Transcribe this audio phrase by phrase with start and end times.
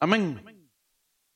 [0.00, 0.70] Amén.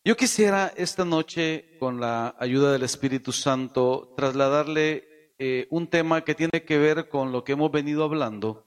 [0.04, 6.37] Yo quisiera esta noche, con la ayuda del Espíritu Santo, trasladarle eh, un tema que
[6.37, 8.64] tiene que ver con lo que hemos venido hablando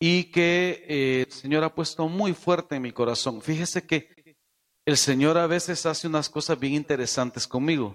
[0.00, 3.42] y que eh, el Señor ha puesto muy fuerte en mi corazón.
[3.42, 4.36] Fíjese que
[4.86, 7.94] el Señor a veces hace unas cosas bien interesantes conmigo.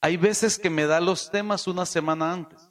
[0.00, 2.70] Hay veces que me da los temas una semana antes.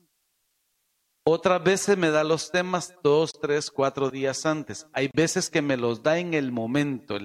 [1.26, 4.88] Otras veces me da los temas dos, tres, cuatro días antes.
[4.94, 7.20] Hay veces que me los da en el momento.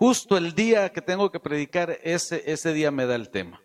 [0.00, 3.60] Justo el día que tengo que predicar, ese, ese día me da el tema.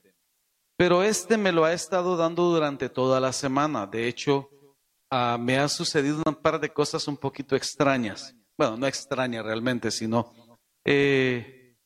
[0.77, 3.87] Pero este me lo ha estado dando durante toda la semana.
[3.87, 4.49] De hecho,
[5.09, 8.35] ah, me ha sucedido un par de cosas un poquito extrañas.
[8.57, 10.33] Bueno, no extrañas realmente, sino
[10.83, 11.77] eh,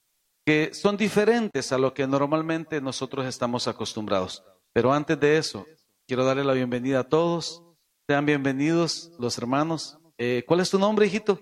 [0.44, 4.44] que son diferentes a lo que normalmente nosotros estamos acostumbrados.
[4.74, 5.68] Pero antes de eso,
[6.08, 7.62] quiero darle la bienvenida a todos.
[8.08, 10.00] Sean bienvenidos los hermanos.
[10.18, 11.40] Eh, ¿Cuál es tu nombre, hijito?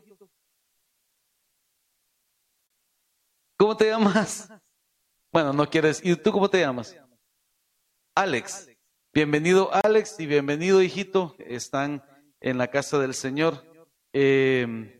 [3.57, 4.49] ¿Cómo te llamas?
[5.33, 5.99] Bueno, no quieres.
[6.03, 6.95] ¿Y tú cómo te llamas?
[8.15, 8.69] Alex.
[9.13, 11.35] Bienvenido, Alex, y bienvenido, hijito.
[11.39, 12.03] Están
[12.39, 13.65] en la casa del Señor.
[14.13, 14.99] Em,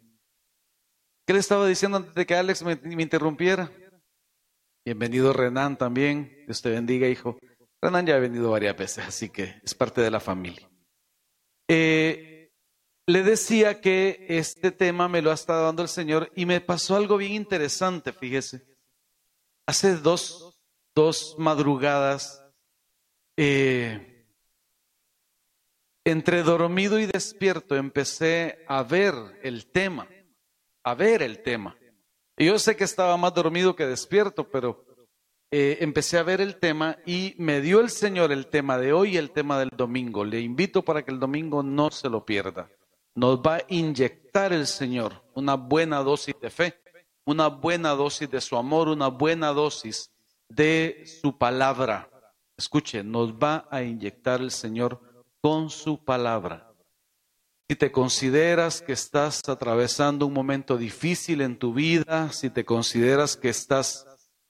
[1.26, 3.72] ¿Qué le estaba diciendo antes de que Alex me, interrumpiera?
[4.84, 6.44] Bienvenido, Renan, también.
[6.46, 7.38] Dios te bendiga, hijo.
[7.80, 10.68] Renan ya ha venido varias veces, así que es parte de la familia.
[11.68, 12.37] Eh,
[13.08, 16.98] le decía que este tema me lo ha estado dando el Señor y me pasó
[16.98, 18.68] algo bien interesante, fíjese.
[19.66, 20.60] Hace dos,
[20.94, 22.44] dos madrugadas,
[23.38, 24.26] eh,
[26.04, 30.10] entre dormido y despierto, empecé a ver el tema,
[30.84, 31.78] a ver el tema.
[32.36, 34.86] Yo sé que estaba más dormido que despierto, pero
[35.50, 39.14] eh, empecé a ver el tema y me dio el Señor el tema de hoy
[39.14, 40.26] y el tema del domingo.
[40.26, 42.70] Le invito para que el domingo no se lo pierda.
[43.18, 46.80] Nos va a inyectar el Señor una buena dosis de fe,
[47.26, 50.12] una buena dosis de su amor, una buena dosis
[50.48, 52.12] de su palabra.
[52.56, 55.02] Escuche, nos va a inyectar el Señor
[55.42, 56.72] con su palabra.
[57.68, 63.36] Si te consideras que estás atravesando un momento difícil en tu vida, si te consideras
[63.36, 64.06] que estás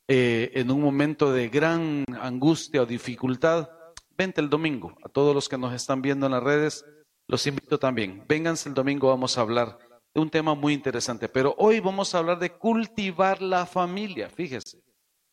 [0.09, 3.69] eh, en un momento de gran angustia o dificultad,
[4.17, 4.97] vente el domingo.
[5.05, 6.83] A todos los que nos están viendo en las redes,
[7.27, 8.23] los invito también.
[8.27, 9.77] Vénganse el domingo, vamos a hablar
[10.13, 11.29] de un tema muy interesante.
[11.29, 14.29] Pero hoy vamos a hablar de cultivar la familia.
[14.29, 14.81] Fíjese,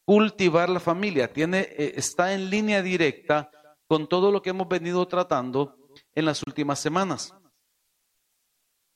[0.05, 3.51] cultivar la familia tiene, eh, está en línea directa
[3.87, 5.77] con todo lo que hemos venido tratando
[6.15, 7.35] en las últimas semanas.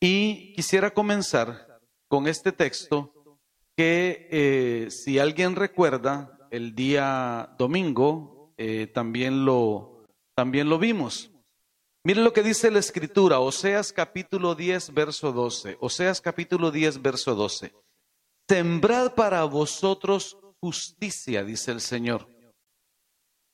[0.01, 3.13] Y quisiera comenzar con este texto
[3.77, 10.05] que eh, si alguien recuerda, el día domingo eh, también, lo,
[10.35, 11.31] también lo vimos.
[12.05, 15.77] Miren lo que dice la escritura, Oseas capítulo 10, verso 12.
[15.81, 17.75] Oseas capítulo 10, verso 12.
[18.49, 22.29] Sembrad para vosotros justicia, dice el Señor.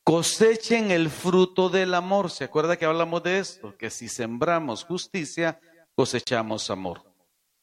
[0.04, 2.30] Cosechen el fruto del amor.
[2.30, 3.76] ¿Se acuerda que hablamos de esto?
[3.76, 5.58] Que si sembramos justicia,
[5.96, 7.02] cosechamos amor.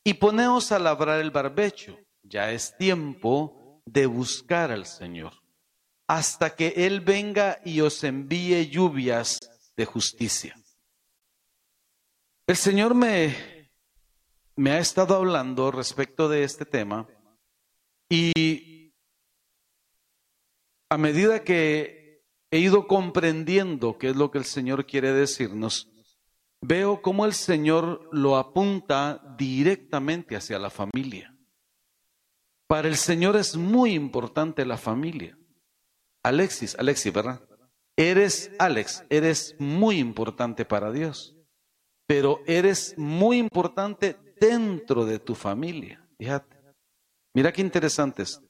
[0.03, 5.33] Y poneos a labrar el barbecho ya es tiempo de buscar al Señor
[6.07, 9.39] hasta que Él venga y os envíe lluvias
[9.77, 10.60] de justicia.
[12.51, 13.69] El Señor me,
[14.57, 17.07] me ha estado hablando respecto de este tema
[18.09, 18.93] y
[20.89, 25.89] a medida que he ido comprendiendo qué es lo que el Señor quiere decirnos,
[26.59, 31.33] veo cómo el Señor lo apunta directamente hacia la familia.
[32.67, 35.37] Para el Señor es muy importante la familia.
[36.21, 37.41] Alexis, Alexis, ¿verdad?
[37.95, 41.37] Eres, Alex, eres muy importante para Dios,
[42.11, 46.05] pero eres muy importante dentro de tu familia.
[46.17, 46.57] Fíjate.
[47.33, 48.41] Mira qué interesante es.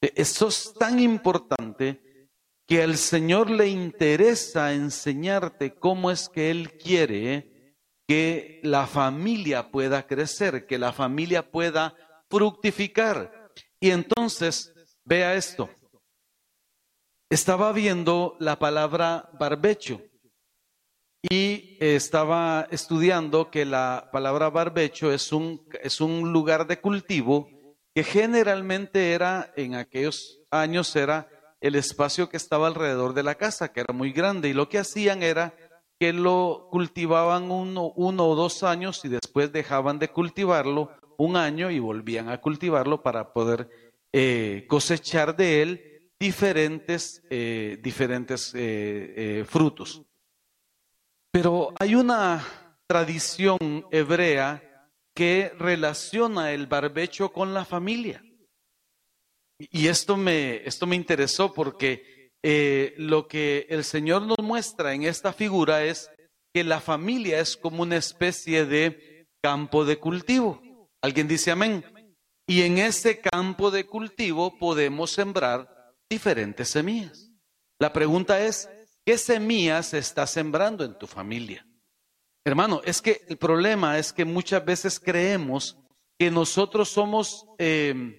[0.00, 2.30] Eso es tan importante
[2.66, 7.76] que al Señor le interesa enseñarte cómo es que Él quiere
[8.08, 11.94] que la familia pueda crecer, que la familia pueda
[12.30, 13.50] fructificar.
[13.80, 14.72] Y entonces,
[15.04, 15.68] vea esto.
[17.28, 20.00] Estaba viendo la palabra barbecho
[21.30, 27.48] y estaba estudiando que la palabra barbecho es un, es un lugar de cultivo
[27.94, 31.28] que generalmente era, en aquellos años, era
[31.60, 34.78] el espacio que estaba alrededor de la casa, que era muy grande, y lo que
[34.78, 35.54] hacían era
[35.98, 41.70] que lo cultivaban uno, uno o dos años y después dejaban de cultivarlo un año
[41.70, 43.70] y volvían a cultivarlo para poder
[44.12, 50.02] eh, cosechar de él diferentes, eh, diferentes eh, frutos.
[51.34, 52.46] Pero hay una
[52.86, 53.58] tradición
[53.90, 54.62] hebrea
[55.16, 58.24] que relaciona el barbecho con la familia.
[59.58, 65.02] Y esto me, esto me interesó porque eh, lo que el Señor nos muestra en
[65.02, 66.08] esta figura es
[66.54, 70.62] que la familia es como una especie de campo de cultivo.
[71.02, 71.84] ¿Alguien dice amén?
[72.46, 77.32] Y en ese campo de cultivo podemos sembrar diferentes semillas.
[77.80, 78.68] La pregunta es,
[79.04, 81.66] ¿qué semillas está sembrando en tu familia?
[82.44, 85.78] Hermano, es que el problema es que muchas veces creemos
[86.18, 88.14] que nosotros somos em,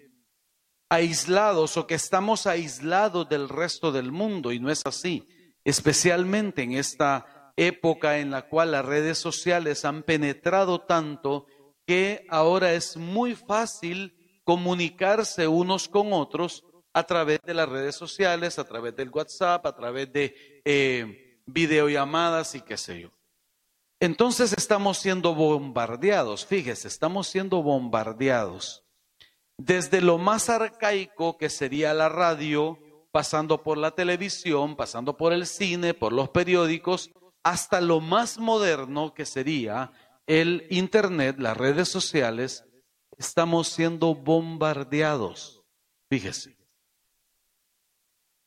[0.89, 5.27] aislados o que estamos aislados del resto del mundo y no es así,
[5.63, 11.45] especialmente en esta época en la cual las redes sociales han penetrado tanto
[11.85, 18.57] que ahora es muy fácil comunicarse unos con otros a través de las redes sociales,
[18.57, 23.12] a través del WhatsApp, a través de eh, videollamadas y qué sé yo.
[24.00, 28.85] Entonces estamos siendo bombardeados, fíjese, estamos siendo bombardeados
[29.57, 32.77] desde lo más arcaico que sería la radio,
[33.12, 37.11] pasando por la televisión, pasando por el cine, por los periódicos,
[37.44, 39.91] hasta lo más moderno que sería
[40.27, 42.65] el Internet, las redes sociales,
[43.18, 45.63] estamos siendo bombardeados.
[46.09, 46.57] Fíjese.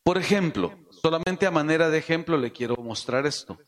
[0.02, 3.58] Por ejemplo, solamente a manera de ejemplo le quiero mostrar esto.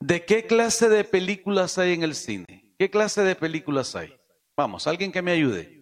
[0.00, 2.74] ¿De qué clase de películas hay en el cine?
[2.78, 4.14] ¿Qué clase de películas hay?
[4.56, 5.76] Vamos, alguien que me ayude.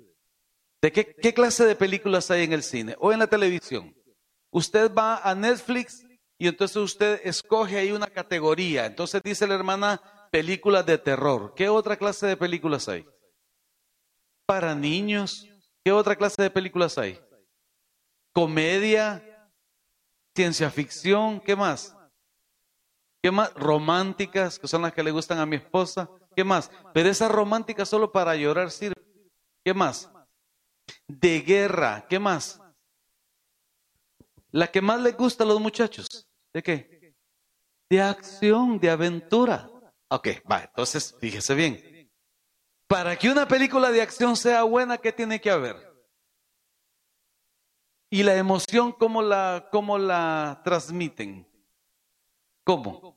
[0.80, 3.94] ¿De qué, clase de películas hay en el cine o en la televisión?
[4.50, 6.04] Usted va a Netflix
[6.38, 8.86] y entonces usted escoge ahí una categoría.
[8.86, 10.00] Entonces dice la hermana
[10.30, 11.54] películas de terror.
[11.56, 13.06] ¿Qué otra clase de películas hay?
[14.46, 15.48] Para niños.
[15.82, 17.18] ¿Qué otra clase de películas hay?
[18.34, 19.22] Comedia,
[20.34, 21.96] ciencia ficción, ¿qué más?
[23.22, 23.54] ¿Qué más?
[23.54, 26.10] Románticas, que son las que le gustan a mi esposa.
[26.34, 26.70] ¿Qué más?
[26.92, 29.00] Pero esa romántica solo para llorar sirve.
[29.64, 30.10] ¿Qué más?
[31.06, 32.06] De guerra.
[32.08, 32.60] ¿Qué más?
[34.50, 36.28] La que más le gusta a los muchachos.
[36.52, 37.14] ¿De qué?
[37.88, 39.70] De acción, de aventura.
[40.10, 42.10] Ok, va, entonces fíjese bien.
[42.88, 45.93] Para que una película de acción sea buena, ¿qué tiene que haber?
[48.14, 51.48] Y la emoción, ¿cómo la, cómo la transmiten?
[52.62, 53.16] ¿Cómo?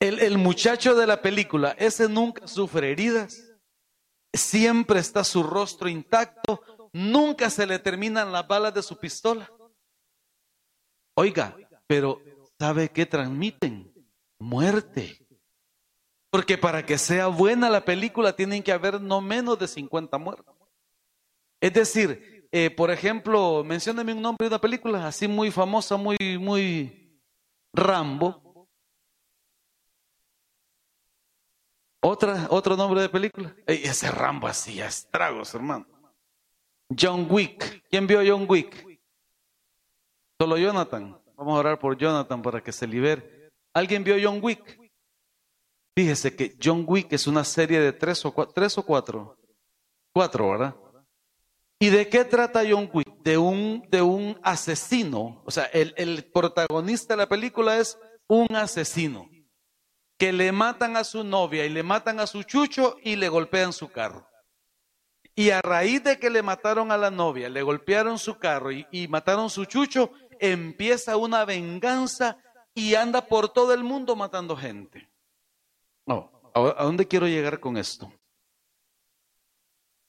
[0.00, 3.52] El, el muchacho de la película, ese nunca sufre heridas,
[4.32, 6.62] siempre está su rostro intacto,
[6.94, 9.52] nunca se le terminan las balas de su pistola.
[11.14, 12.22] Oiga, pero
[12.58, 13.92] ¿sabe qué transmiten?
[14.38, 15.26] Muerte.
[16.30, 20.56] Porque para que sea buena la película tienen que haber no menos de 50 muertos.
[21.60, 26.16] Es decir, eh, por ejemplo, mencióneme un nombre de una película así muy famosa, muy,
[26.40, 27.20] muy
[27.70, 28.66] Rambo.
[32.00, 33.54] Otra, otro nombre de película.
[33.66, 35.86] ese Rambo así, estragos, hermano.
[36.98, 37.84] John Wick.
[37.90, 39.02] ¿Quién vio John Wick?
[40.40, 41.20] Solo Jonathan.
[41.36, 43.50] Vamos a orar por Jonathan para que se libere.
[43.74, 44.80] ¿Alguien vio John Wick?
[45.94, 49.36] Fíjese que John Wick es una serie de tres o, cuatro, tres o cuatro.
[50.14, 50.74] Cuatro, ¿verdad?
[51.78, 53.06] ¿Y de qué trata John Wick?
[53.22, 55.42] De un, de un asesino.
[55.44, 57.98] O sea, el, el protagonista de la película es
[58.28, 59.28] un asesino
[60.18, 63.72] que le matan a su novia y le matan a su chucho y le golpean
[63.72, 64.26] su carro.
[65.34, 68.86] Y a raíz de que le mataron a la novia, le golpearon su carro y,
[68.90, 70.10] y mataron su chucho,
[70.40, 72.38] empieza una venganza
[72.74, 75.10] y anda por todo el mundo matando gente.
[76.06, 78.10] No, ¿a dónde quiero llegar con esto?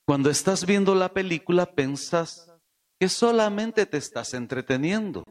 [0.07, 2.49] Cuando estás viendo la película, pensas
[2.97, 5.25] que solamente te estás entreteniendo,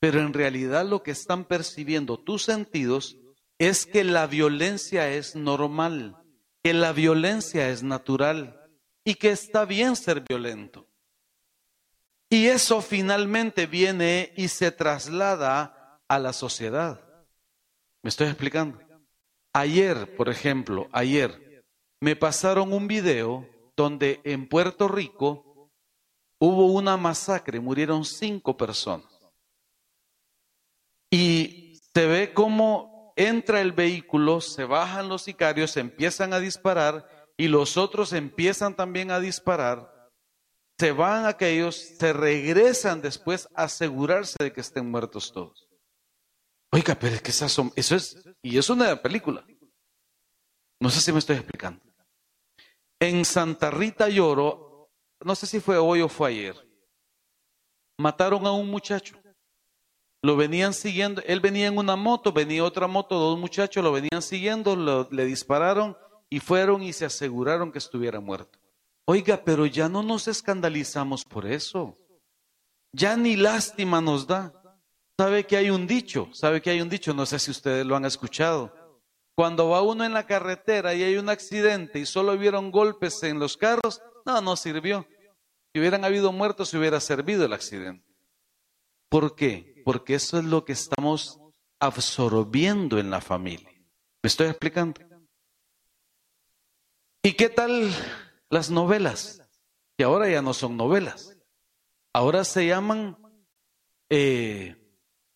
[0.00, 3.18] pero en realidad lo que están percibiendo tus sentidos
[3.58, 6.16] es que la violencia es normal,
[6.62, 8.58] que la violencia es natural
[9.04, 10.88] y que está bien ser violento.
[12.30, 17.04] Y eso finalmente viene y se traslada a la sociedad.
[18.02, 18.80] ¿Me estoy explicando?
[19.52, 21.66] Ayer, por ejemplo, ayer
[22.00, 25.70] me pasaron un video donde en Puerto Rico
[26.38, 29.06] hubo una masacre, murieron cinco personas.
[31.10, 37.48] Y se ve cómo entra el vehículo, se bajan los sicarios, empiezan a disparar y
[37.48, 40.10] los otros empiezan también a disparar.
[40.78, 45.68] Se van aquellos, se regresan después a asegurarse de que estén muertos todos.
[46.70, 49.44] Oiga, pero es que eso es, y es una película.
[50.80, 51.91] No sé si me estoy explicando.
[53.02, 54.88] En Santa Rita Lloro,
[55.24, 56.54] no sé si fue hoy o fue ayer,
[57.98, 59.16] mataron a un muchacho.
[60.22, 64.22] Lo venían siguiendo, él venía en una moto, venía otra moto, dos muchachos lo venían
[64.22, 65.96] siguiendo, le dispararon
[66.30, 68.60] y fueron y se aseguraron que estuviera muerto.
[69.04, 71.98] Oiga, pero ya no nos escandalizamos por eso.
[72.92, 74.52] Ya ni lástima nos da.
[75.18, 76.28] ¿Sabe que hay un dicho?
[76.32, 77.12] ¿Sabe que hay un dicho?
[77.12, 78.72] No sé si ustedes lo han escuchado.
[79.34, 83.38] Cuando va uno en la carretera y hay un accidente y solo vieron golpes en
[83.38, 85.06] los carros, no, no sirvió.
[85.72, 88.06] Si hubieran habido muertos, se hubiera servido el accidente.
[89.08, 89.82] ¿Por qué?
[89.84, 91.38] Porque eso es lo que estamos
[91.80, 93.70] absorbiendo en la familia.
[94.22, 95.00] ¿Me estoy explicando?
[97.22, 97.90] ¿Y qué tal
[98.50, 99.40] las novelas?
[99.96, 101.36] Que ahora ya no son novelas.
[102.12, 103.16] Ahora se llaman
[104.10, 104.76] eh,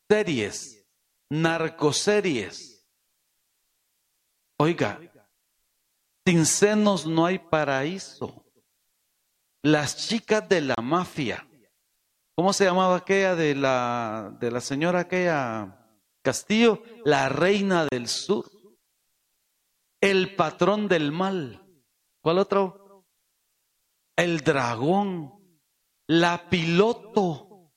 [0.08, 0.86] series,
[1.30, 2.75] narcoseries.
[4.58, 5.00] Oiga,
[6.24, 8.44] sin senos no hay paraíso.
[9.62, 11.46] Las chicas de la mafia.
[12.34, 15.86] ¿Cómo se llamaba aquella de la, de la señora aquella
[16.22, 16.82] Castillo?
[17.04, 18.50] La reina del sur.
[20.00, 21.62] El patrón del mal.
[22.20, 23.06] ¿Cuál otro?
[24.16, 25.32] El dragón.
[26.06, 27.72] La piloto.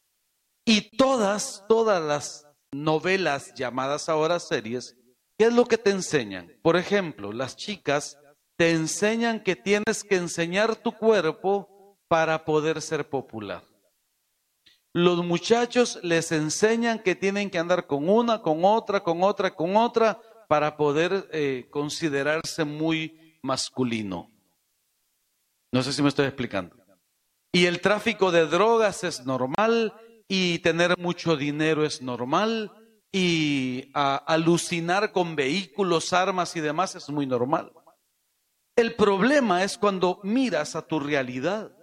[0.65, 4.95] Y todas, todas las novelas llamadas ahora series,
[5.39, 6.51] ¿qué es lo que te enseñan?
[6.61, 8.19] Por ejemplo, las chicas
[8.57, 13.63] te enseñan que tienes que enseñar tu cuerpo para poder ser popular.
[14.93, 19.77] Los muchachos les enseñan que tienen que andar con una, con otra, con otra, con
[19.77, 20.19] otra,
[20.49, 24.29] para poder eh, considerarse muy masculino.
[25.71, 26.75] No sé si me estoy explicando.
[27.53, 29.93] Y el tráfico de drogas es normal
[30.27, 32.73] y tener mucho dinero es normal
[33.11, 37.71] y alucinar con vehículos, armas y demás es muy normal.
[38.75, 41.75] El problema es cuando miras a tu realidad.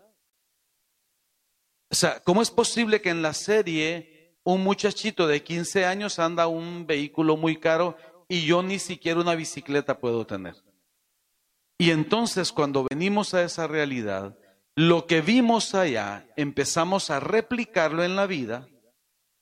[1.91, 6.47] O sea, ¿cómo es posible que en la serie un muchachito de 15 años anda
[6.47, 7.97] un vehículo muy caro
[8.29, 10.55] y yo ni siquiera una bicicleta puedo tener?
[11.79, 14.39] Y entonces cuando venimos a esa realidad,
[14.75, 18.69] lo que vimos allá empezamos a replicarlo en la vida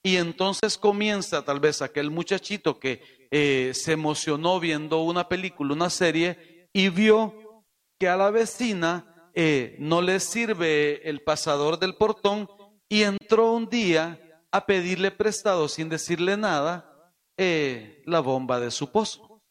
[0.07, 5.89] y entonces comienza tal vez aquel muchachito que eh, se emocionó viendo una película, una
[5.89, 7.65] serie y vio
[7.99, 12.51] que a la vecina eh, no le sirve el pasador del portón
[12.87, 14.21] y entró un día
[14.53, 19.43] a pedirle prestado sin decirle nada eh, la bomba de su pozo.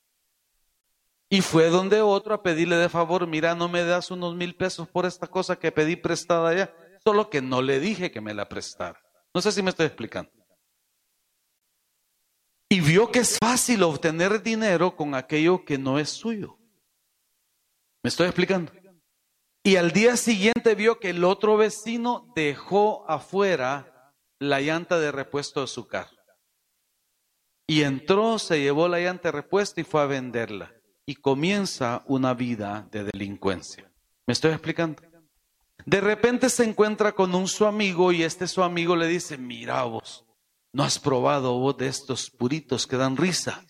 [1.29, 4.88] Y fue donde otro a pedirle de favor, mira, no me das unos mil pesos
[4.88, 8.48] por esta cosa que pedí prestada allá, solo que no le dije que me la
[8.48, 9.01] prestara.
[9.33, 10.43] No sé si me estoy explicando.
[12.74, 16.58] Y vio que es fácil obtener dinero con aquello que no es suyo.
[18.01, 18.72] ¿Me estoy explicando?
[19.62, 25.62] Y al día siguiente vio que el otro vecino dejó afuera la llanta de repuesto
[25.62, 26.18] de su carro.
[27.68, 30.74] Y entró, se llevó la llanta de repuesto y fue a venderla
[31.06, 33.88] y comienza una vida de delincuencia.
[34.25, 35.00] ¿Me estoy explicando?
[35.86, 39.84] De repente se encuentra con un su amigo y este su amigo le dice, mira
[39.84, 40.25] vos,
[40.74, 43.63] ¿no has probado vos de estos puritos que dan risa?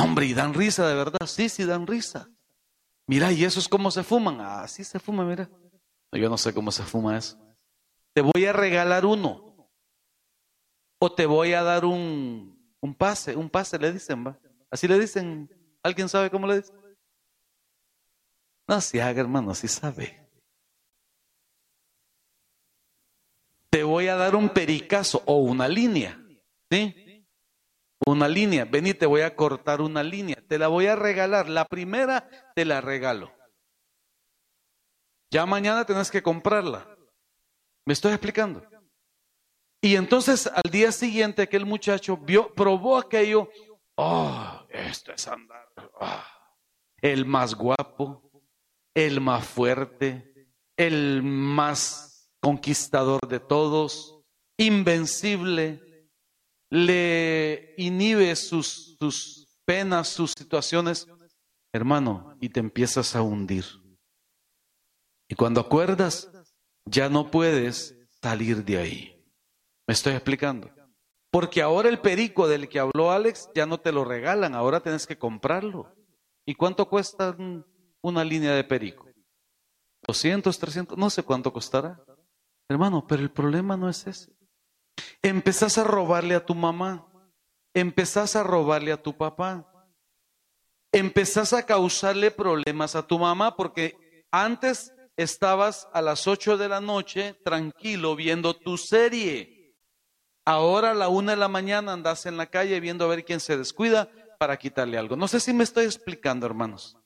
[0.00, 2.28] Hombre, y dan risa de verdad, sí, sí dan risa.
[3.06, 4.38] Mira, ¿y eso es cómo se fuman?
[4.40, 5.50] Ah, sí se fuma, mira.
[6.12, 7.36] Yo no sé cómo se fuma eso.
[8.14, 9.68] Te voy a regalar uno.
[10.98, 14.38] O te voy a dar un, un pase, un pase le dicen, va.
[14.70, 15.50] Así le dicen
[15.82, 16.72] ¿Alguien sabe cómo le dice?
[18.68, 20.28] No se haga, hermano, si sabe.
[23.68, 26.18] Te voy a dar un pericazo o una línea.
[26.70, 27.26] ¿Sí?
[28.04, 28.64] Una línea.
[28.64, 30.36] Vení, te voy a cortar una línea.
[30.48, 31.48] Te la voy a regalar.
[31.48, 33.32] La primera te la regalo.
[35.30, 36.88] Ya mañana tenés que comprarla.
[37.86, 38.62] ¿Me estoy explicando?
[39.80, 43.48] Y entonces al día siguiente aquel muchacho vio, probó aquello.
[43.96, 45.68] Oh, esto es andar
[46.00, 46.26] Ah,
[47.00, 48.30] el más guapo,
[48.94, 52.11] el más fuerte, el más
[52.42, 54.20] conquistador de todos,
[54.58, 56.08] invencible,
[56.70, 58.96] le inhibe sus,
[59.64, 61.06] penas, sus situaciones,
[61.72, 63.64] hermano, y te empiezas a hundir.
[65.28, 66.30] Y cuando acuerdas,
[66.84, 69.24] ya no puedes salir de ahí.
[69.86, 70.70] ¿Me estoy explicando?
[71.30, 75.06] Porque ahora el perico del que habló Alex ya no te lo regalan, ahora tienes
[75.06, 75.94] que comprarlo.
[76.44, 77.36] ¿Y cuánto cuesta
[78.02, 79.06] una línea de perico?
[80.06, 82.02] 200, 300, no sé cuánto costará.
[82.68, 84.32] Hermano, pero el problema no es ese.
[85.22, 87.06] Empezás a robarle a tu mamá,
[87.74, 89.66] empezás a robarle a tu papá,
[90.92, 96.80] empezás a causarle problemas a tu mamá porque antes estabas a las 8 de la
[96.80, 99.62] noche tranquilo viendo tu serie
[100.44, 103.38] Ahora a la una de la mañana andas en la calle viendo a ver quién
[103.38, 105.14] se descuida para quitarle algo.
[105.14, 106.96] No sé si me estoy explicando, hermanos.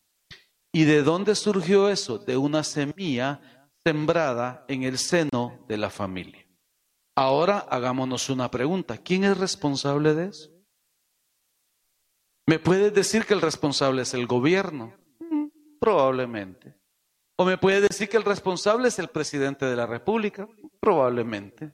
[0.73, 2.19] ¿Y de dónde surgió eso?
[2.19, 3.41] De una semilla
[3.87, 6.45] sembrada en el seno de la familia.
[7.15, 8.99] Ahora hagámonos una pregunta.
[8.99, 10.51] ¿Quién es responsable de eso?
[12.49, 14.93] ¿Me puedes decir que el responsable es el gobierno?
[15.21, 15.47] Mm,
[15.79, 16.75] probablemente.
[17.37, 20.49] ¿O me puede decir que el responsable es el presidente de la República?
[20.81, 21.73] Probablemente.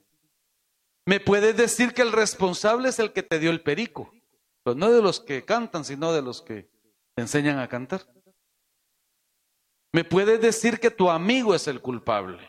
[1.07, 4.13] ¿Me puedes decir que el responsable es el que te dio el perico?
[4.61, 6.69] Pues no de los que cantan, sino de los que
[7.15, 8.05] te enseñan a cantar.
[9.93, 12.39] ¿Me puedes decir que tu amigo es el culpable?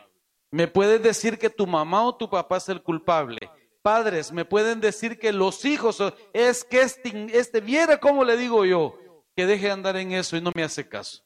[0.49, 3.37] ¿Me puedes decir que tu mamá o tu papá es el culpable?
[3.83, 6.01] Padres, me pueden decir que los hijos,
[6.33, 8.97] es que este, este viera cómo le digo yo,
[9.35, 11.23] que deje de andar en eso y no me hace caso.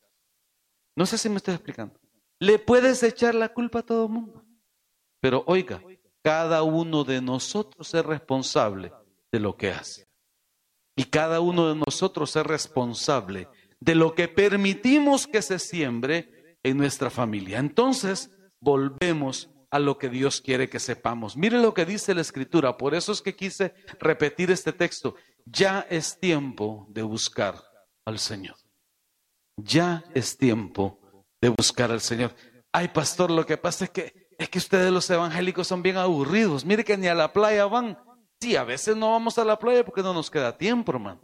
[0.93, 1.97] No sé si me estoy explicando.
[2.37, 4.43] Le puedes echar la culpa a todo el mundo.
[5.21, 5.81] Pero oiga,
[6.21, 8.91] cada uno de nosotros es responsable
[9.31, 10.05] de lo que hace.
[10.97, 13.47] Y cada uno de nosotros es responsable
[13.79, 17.59] de lo que permitimos que se siembre en nuestra familia.
[17.59, 21.37] Entonces, volvemos a lo que Dios quiere que sepamos.
[21.37, 25.15] Mire lo que dice la escritura, por eso es que quise repetir este texto.
[25.45, 27.55] Ya es tiempo de buscar
[28.05, 28.55] al Señor.
[29.57, 30.99] Ya es tiempo
[31.41, 32.33] de buscar al Señor.
[32.71, 36.63] Ay, pastor, lo que pasa es que es que ustedes los evangélicos son bien aburridos.
[36.63, 37.99] Mire que ni a la playa van.
[38.39, 41.21] Sí, a veces no vamos a la playa porque no nos queda tiempo, hermano.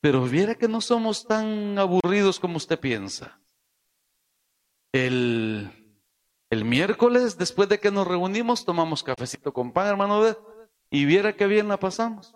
[0.00, 3.40] Pero viera que no somos tan aburridos como usted piensa.
[4.92, 5.70] El,
[6.50, 10.22] el miércoles, después de que nos reunimos, tomamos cafecito con pan, hermano,
[10.90, 12.34] y viera que bien la pasamos.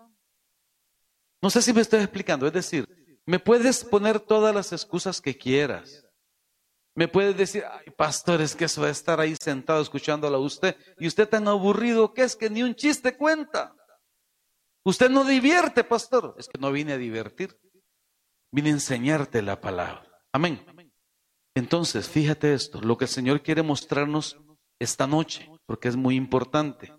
[1.41, 2.85] No sé si me estoy explicando, es decir,
[3.25, 6.05] me puedes poner todas las excusas que quieras.
[6.93, 10.75] Me puedes decir, ay, pastor, es que eso a estar ahí sentado escuchándola a usted,
[10.99, 13.73] y usted tan aburrido que es que ni un chiste cuenta.
[14.83, 16.35] Usted no divierte, pastor.
[16.37, 17.59] Es que no vine a divertir.
[18.51, 20.03] Vine a enseñarte la palabra.
[20.31, 20.65] Amén.
[21.55, 24.37] Entonces, fíjate esto, lo que el Señor quiere mostrarnos
[24.79, 26.93] esta noche, porque es muy importante.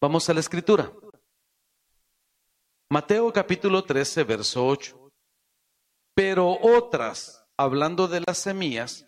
[0.00, 0.92] Vamos a la escritura.
[2.90, 5.10] Mateo capítulo 13, verso 8.
[6.14, 9.06] Pero otras, hablando de las semillas,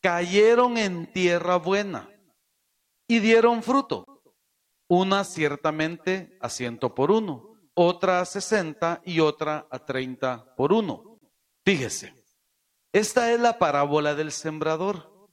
[0.00, 2.08] cayeron en tierra buena
[3.06, 4.17] y dieron fruto
[4.88, 11.20] una ciertamente a ciento por uno, otra a sesenta y otra a treinta por uno.
[11.64, 12.14] Fíjese,
[12.92, 15.28] esta es la parábola del sembrador,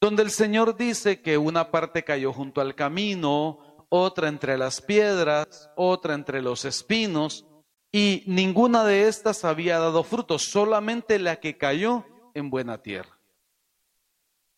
[0.00, 5.70] donde el Señor dice que una parte cayó junto al camino, otra entre las piedras,
[5.76, 7.44] otra entre los espinos,
[7.92, 13.18] y ninguna de estas había dado fruto, solamente la que cayó en buena tierra.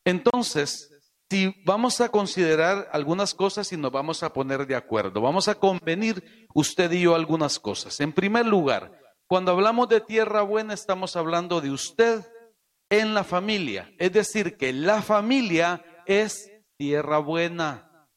[0.05, 0.98] Entonces,
[1.31, 5.55] si vamos a considerar algunas cosas y nos vamos a poner de acuerdo, vamos a
[5.55, 8.01] convenir usted y yo algunas cosas.
[8.01, 12.25] En primer lugar, cuando hablamos de tierra buena, estamos hablando de usted
[12.89, 13.93] en la familia.
[13.99, 18.09] Es decir, que la familia es tierra buena.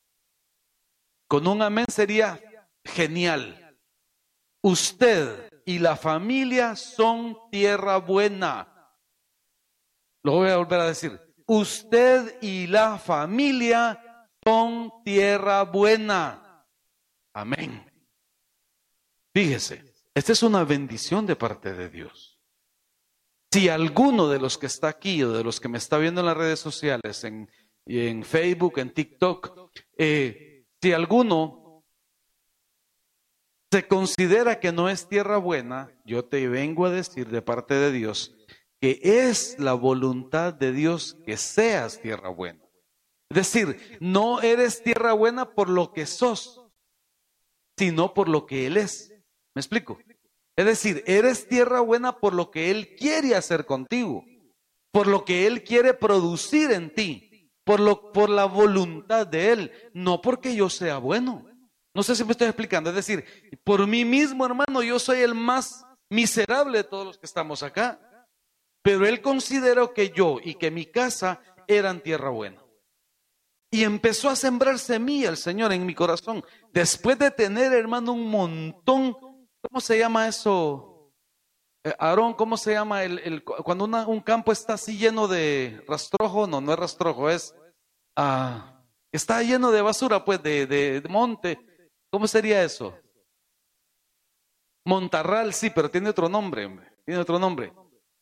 [1.28, 2.39] Con un amén sería
[2.86, 3.78] genial.
[4.63, 8.95] Usted y la familia son tierra buena.
[10.24, 16.66] Lo voy a volver a decir usted y la familia son tierra buena.
[17.34, 17.86] Amén.
[19.34, 19.84] Fíjese,
[20.16, 22.40] esta es una bendición de parte de Dios.
[23.52, 26.28] Si alguno de los que está aquí o de los que me está viendo en
[26.28, 27.52] las redes sociales, en,
[27.86, 31.84] en Facebook, en TikTok, eh, si alguno
[33.70, 37.92] se considera que no es tierra buena, yo te vengo a decir de parte de
[37.92, 38.40] Dios
[38.82, 42.60] que es la voluntad de Dios que seas tierra buena.
[43.30, 46.65] Es decir, no eres tierra buena por lo que sos,
[47.78, 49.13] sino por lo que Él es.
[49.54, 50.00] ¿Me explico?
[50.56, 54.26] Es decir, eres tierra buena por lo que Él quiere hacer contigo,
[54.91, 59.72] por lo que Él quiere producir en ti, por, lo, por la voluntad de Él,
[59.94, 61.46] no porque yo sea bueno.
[61.94, 62.89] No sé si me estoy explicando.
[62.89, 63.24] Es decir,
[63.63, 68.00] por mí mismo, hermano, yo soy el más miserable de todos los que estamos acá.
[68.82, 72.62] Pero él consideró que yo y que mi casa eran tierra buena.
[73.70, 76.44] Y empezó a sembrar semilla el Señor en mi corazón.
[76.74, 79.13] Después de tener, hermano, un montón,
[79.62, 81.13] ¿cómo se llama eso?
[81.84, 86.48] Eh, Aarón, ¿cómo se llama el, cuando un campo está así lleno de rastrojo?
[86.48, 87.56] No, no es rastrojo, es,
[88.17, 91.58] ah, está lleno de basura, pues, de, de monte.
[92.12, 92.94] ¿Cómo sería eso?
[94.86, 96.70] Montarral, sí, pero tiene otro nombre,
[97.06, 97.72] tiene otro nombre.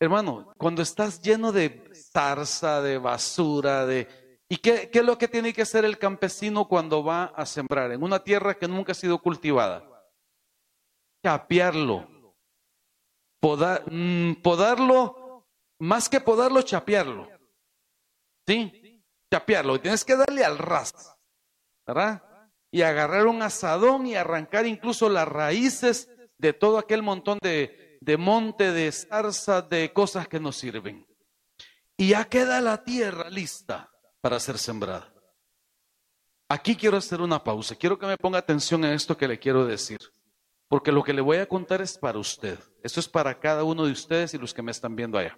[0.02, 4.08] Hermano, cuando estás lleno de zarza, de basura, de...
[4.48, 8.02] ¿Y qué, es lo que tiene que hacer el campesino cuando va a sembrar en
[8.02, 9.84] una tierra que nunca ha sido cultivada?
[11.24, 12.08] Chapearlo,
[13.42, 15.46] podar, mm, podarlo
[15.80, 17.30] más que podarlo, chapearlo.
[18.48, 19.04] ¿Sí?
[19.32, 19.80] Chapearlo.
[19.82, 20.94] Tienes que darle al ras,
[21.86, 22.24] ¿verdad?
[22.72, 28.18] Y agarrar un asadón y arrancar incluso las raíces de todo aquel montón de, de
[28.18, 31.06] monte, de zarza, de cosas que nos sirven.
[31.98, 35.14] Y ya queda la tierra lista para ser sembrada.
[36.48, 37.76] Aquí quiero hacer una pausa.
[37.76, 40.00] Quiero que me ponga atención en esto que le quiero decir.
[40.68, 42.60] Porque lo que le voy a contar es para usted.
[42.84, 45.38] Esto es para cada uno de ustedes y los que me están viendo allá.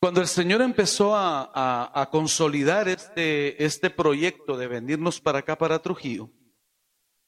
[0.00, 6.30] Cuando el Señor empezó a, consolidar este, este proyecto de venirnos para acá, para Trujillo,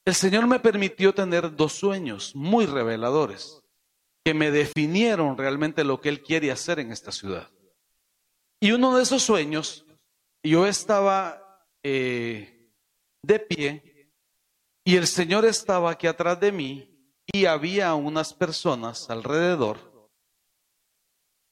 [0.05, 3.61] el Señor me permitió tener dos sueños muy reveladores
[4.23, 7.49] que me definieron realmente lo que Él quiere hacer en esta ciudad.
[8.59, 9.85] Y uno de esos sueños,
[10.43, 12.71] yo estaba eh,
[13.21, 14.11] de pie
[14.85, 16.89] y el Señor estaba aquí atrás de mí
[17.25, 19.93] y había unas personas alrededor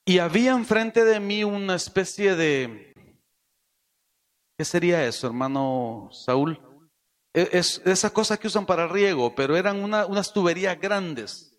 [0.05, 2.93] y había enfrente de mí una especie de...
[4.57, 6.70] ¿Qué sería eso, hermano Saúl?
[7.33, 11.57] E, es, esa cosa que usan para riego, pero eran unas tuberías grandes.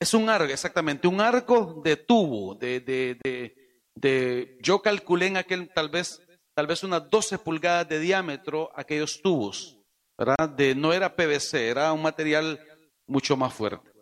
[0.00, 3.54] Es un arco, exactamente, un arco de tubo, de, de, de,
[3.94, 6.20] de, yo calculé en aquel tal vez,
[6.54, 9.78] tal vez unas 12 pulgadas de diámetro aquellos tubos,
[10.18, 10.48] ¿verdad?
[10.48, 12.60] De, no era PVC, era un material
[13.06, 13.92] mucho más fuerte.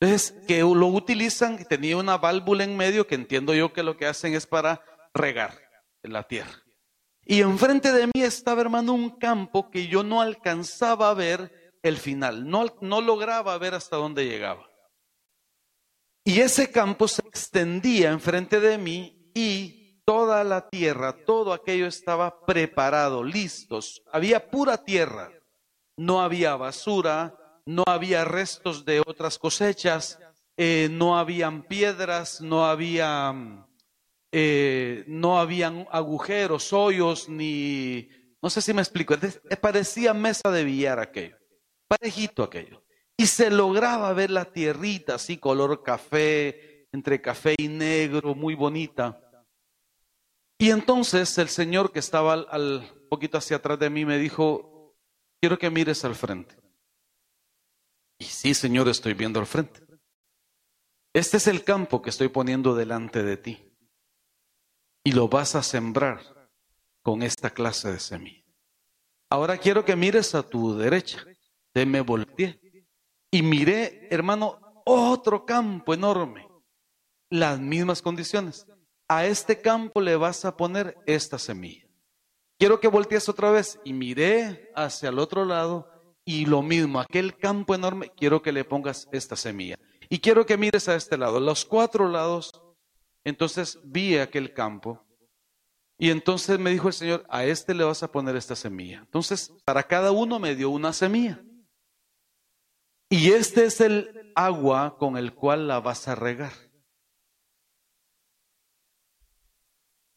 [0.00, 4.06] Entonces, que lo utilizan, tenía una válvula en medio que entiendo yo que lo que
[4.06, 5.58] hacen es para regar
[6.02, 6.62] la tierra.
[7.24, 11.96] Y enfrente de mí estaba, hermano, un campo que yo no alcanzaba a ver el
[11.96, 14.68] final, no, no lograba ver hasta dónde llegaba.
[16.24, 22.44] Y ese campo se extendía enfrente de mí y toda la tierra, todo aquello estaba
[22.44, 24.02] preparado, listos.
[24.12, 25.30] Había pura tierra,
[25.96, 30.18] no había basura, no había restos de otras cosechas,
[30.56, 33.34] eh, no habían piedras, no había,
[34.32, 38.08] eh, no habían agujeros, hoyos, ni,
[38.42, 39.14] no sé si me explico,
[39.60, 41.36] parecía mesa de billar aquello,
[41.88, 42.84] parejito aquello.
[43.16, 49.20] Y se lograba ver la tierrita así, color café, entre café y negro, muy bonita.
[50.58, 54.96] Y entonces el señor que estaba al poquito hacia atrás de mí me dijo,
[55.40, 56.56] quiero que mires al frente.
[58.18, 59.80] Y sí, Señor, estoy viendo al frente.
[61.14, 63.69] Este es el campo que estoy poniendo delante de ti.
[65.04, 66.20] Y lo vas a sembrar
[67.02, 68.44] con esta clase de semilla.
[69.30, 71.24] Ahora quiero que mires a tu derecha.
[71.72, 72.60] Te me volteé.
[73.30, 76.48] Y miré, hermano, otro campo enorme.
[77.30, 78.66] Las mismas condiciones.
[79.08, 81.86] A este campo le vas a poner esta semilla.
[82.58, 83.78] Quiero que voltees otra vez.
[83.84, 85.90] Y miré hacia el otro lado
[86.24, 89.76] y lo mismo, aquel campo enorme, quiero que le pongas esta semilla.
[90.08, 92.52] Y quiero que mires a este lado, los cuatro lados.
[93.24, 95.04] Entonces vi aquel campo.
[95.98, 99.00] Y entonces me dijo el Señor, a este le vas a poner esta semilla.
[99.00, 101.42] Entonces, para cada uno me dio una semilla.
[103.10, 106.52] Y este es el agua con el cual la vas a regar.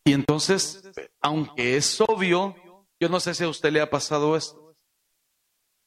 [0.06, 0.84] Y entonces,
[1.20, 2.56] aunque es obvio,
[3.00, 4.76] yo no sé si a usted le ha pasado esto.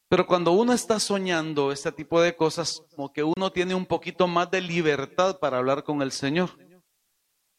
[0.09, 4.27] Pero cuando uno está soñando este tipo de cosas, como que uno tiene un poquito
[4.27, 6.51] más de libertad para hablar con el Señor.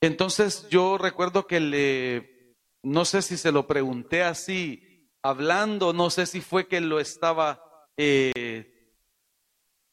[0.00, 6.26] Entonces yo recuerdo que le, no sé si se lo pregunté así, hablando, no sé
[6.26, 7.62] si fue que lo estaba,
[7.96, 8.92] eh,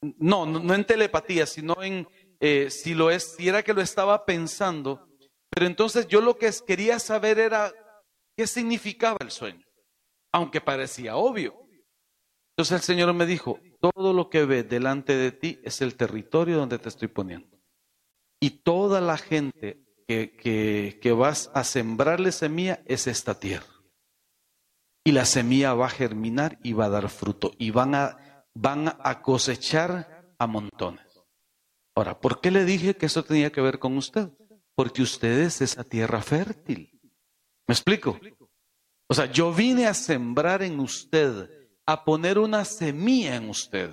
[0.02, 2.08] no, no en telepatía, sino en,
[2.40, 5.08] eh, si lo es, si era que lo estaba pensando.
[5.50, 7.74] Pero entonces yo lo que quería saber era
[8.38, 9.66] qué significaba el sueño,
[10.32, 11.56] aunque parecía obvio.
[12.52, 16.58] Entonces el Señor me dijo, todo lo que ves delante de ti es el territorio
[16.58, 17.58] donde te estoy poniendo.
[18.40, 23.66] Y toda la gente que, que, vas a sembrarle semilla es esta tierra.
[25.04, 27.52] Y la semilla va a germinar y va a dar fruto.
[27.58, 31.06] Y van a, van a cosechar a montones.
[31.96, 34.30] Ahora, ¿por qué le dije que eso tenía que ver con usted?
[34.76, 37.00] Porque usted es esa tierra fértil.
[37.68, 38.20] ¿Me explico?
[39.08, 41.50] O sea, yo vine a sembrar en usted
[41.86, 43.92] a poner una semilla en usted.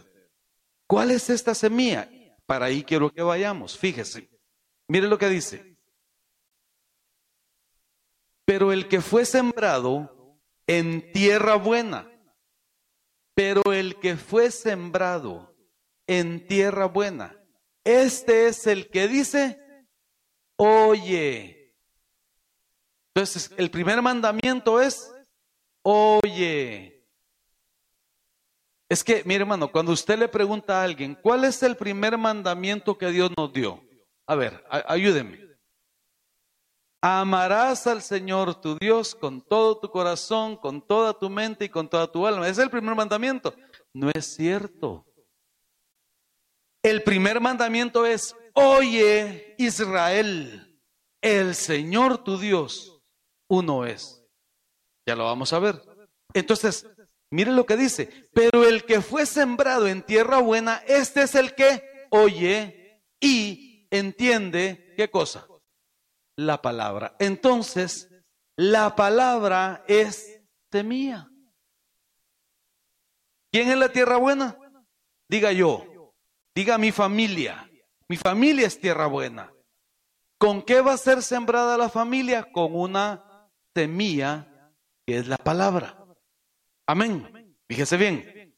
[0.86, 2.10] ¿Cuál es esta semilla?
[2.46, 3.78] Para ahí quiero que vayamos.
[3.78, 4.30] Fíjese.
[4.88, 5.71] Mire lo que dice.
[8.44, 12.08] Pero el que fue sembrado en tierra buena,
[13.34, 15.54] pero el que fue sembrado
[16.06, 17.36] en tierra buena,
[17.84, 19.58] este es el que dice,
[20.56, 21.74] oye.
[23.14, 25.12] Entonces, el primer mandamiento es,
[25.82, 27.04] oye.
[28.88, 32.98] Es que, mi hermano, cuando usted le pregunta a alguien, ¿cuál es el primer mandamiento
[32.98, 33.82] que Dios nos dio?
[34.26, 35.41] A ver, ayúdenme.
[37.04, 41.88] Amarás al Señor tu Dios con todo tu corazón, con toda tu mente y con
[41.88, 42.44] toda tu alma.
[42.46, 43.52] Ese es el primer mandamiento.
[43.92, 45.04] No es cierto.
[46.80, 50.80] El primer mandamiento es, oye Israel,
[51.20, 53.02] el Señor tu Dios,
[53.48, 54.24] uno es.
[55.04, 55.82] Ya lo vamos a ver.
[56.34, 56.86] Entonces,
[57.30, 61.56] miren lo que dice, pero el que fue sembrado en tierra buena, este es el
[61.56, 65.48] que oye y entiende qué cosa
[66.42, 67.16] la palabra.
[67.18, 68.08] Entonces,
[68.56, 71.28] la palabra es semilla.
[73.50, 74.56] ¿Quién es la tierra buena?
[75.28, 76.12] Diga yo,
[76.54, 77.68] diga mi familia.
[78.08, 79.52] Mi familia es tierra buena.
[80.38, 82.50] ¿Con qué va a ser sembrada la familia?
[82.52, 84.72] Con una semilla
[85.06, 86.04] que es la palabra.
[86.86, 87.56] Amén.
[87.68, 88.54] Fíjese bien.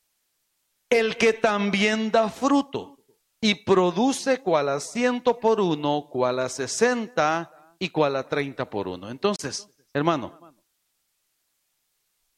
[0.91, 2.99] El que también da fruto
[3.41, 8.89] y produce cual a ciento por uno, cual a sesenta y cual a 30 por
[8.89, 9.11] uno.
[9.11, 10.39] Entonces, hermano,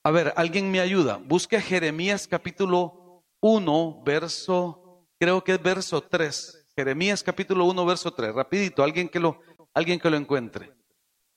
[0.03, 1.17] a ver, alguien me ayuda.
[1.17, 6.67] Busque Jeremías capítulo 1, verso, creo que es verso 3.
[6.77, 8.35] Jeremías capítulo 1, verso 3.
[8.35, 9.41] Rapidito, alguien que lo,
[9.75, 10.73] alguien que lo encuentre.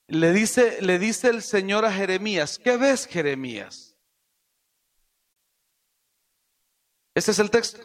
[0.07, 3.95] Le dice, le dice el Señor a Jeremías, ¿qué ves Jeremías?
[7.15, 7.79] Este es el texto.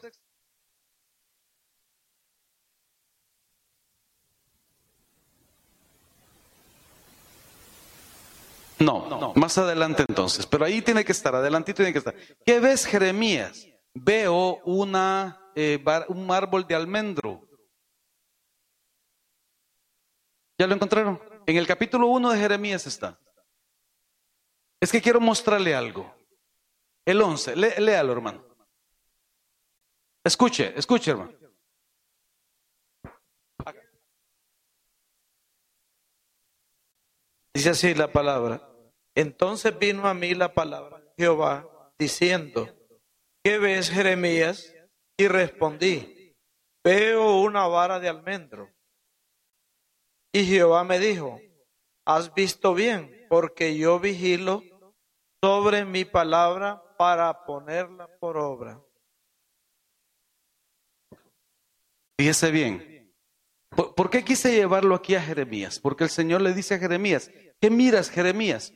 [8.84, 12.14] No, más adelante entonces, pero ahí tiene que estar, adelantito tiene que estar.
[12.44, 13.66] ¿Qué ves, Jeremías?
[13.94, 17.48] Veo una, eh, un árbol de almendro.
[20.58, 21.20] ¿Ya lo encontraron?
[21.46, 23.18] En el capítulo 1 de Jeremías está.
[24.80, 26.14] Es que quiero mostrarle algo.
[27.04, 28.44] El 11, léalo, hermano.
[30.22, 31.32] Escuche, escuche, hermano.
[37.52, 38.73] Dice así la palabra.
[39.14, 42.68] Entonces vino a mí la palabra de Jehová diciendo,
[43.42, 44.74] ¿qué ves Jeremías?
[45.16, 46.34] Y respondí,
[46.82, 48.72] veo una vara de almendro.
[50.32, 51.40] Y Jehová me dijo,
[52.04, 54.62] has visto bien, porque yo vigilo
[55.42, 58.82] sobre mi palabra para ponerla por obra.
[62.18, 63.12] Fíjese bien.
[63.70, 65.80] ¿Por, qué quise llevarlo aquí a Jeremías?
[65.80, 68.72] Porque el Señor le dice a Jeremías, ¿qué miras, Jeremías?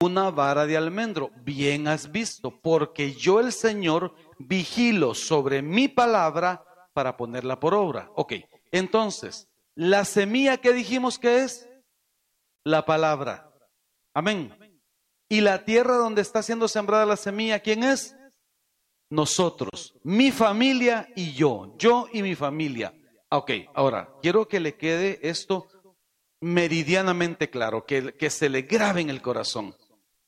[0.00, 1.30] Una vara de almendro.
[1.42, 8.10] Bien has visto, porque yo el Señor vigilo sobre mi palabra para ponerla por obra.
[8.14, 8.34] Ok,
[8.70, 11.68] entonces, la semilla que dijimos que es
[12.64, 13.50] la palabra.
[14.14, 14.56] Amén.
[15.28, 18.16] Y la tierra donde está siendo sembrada la semilla, ¿quién es?
[19.10, 22.94] Nosotros, mi familia y yo, yo y mi familia.
[23.28, 25.66] Ok, ahora, quiero que le quede esto
[26.40, 29.76] meridianamente claro, que, que se le grabe en el corazón.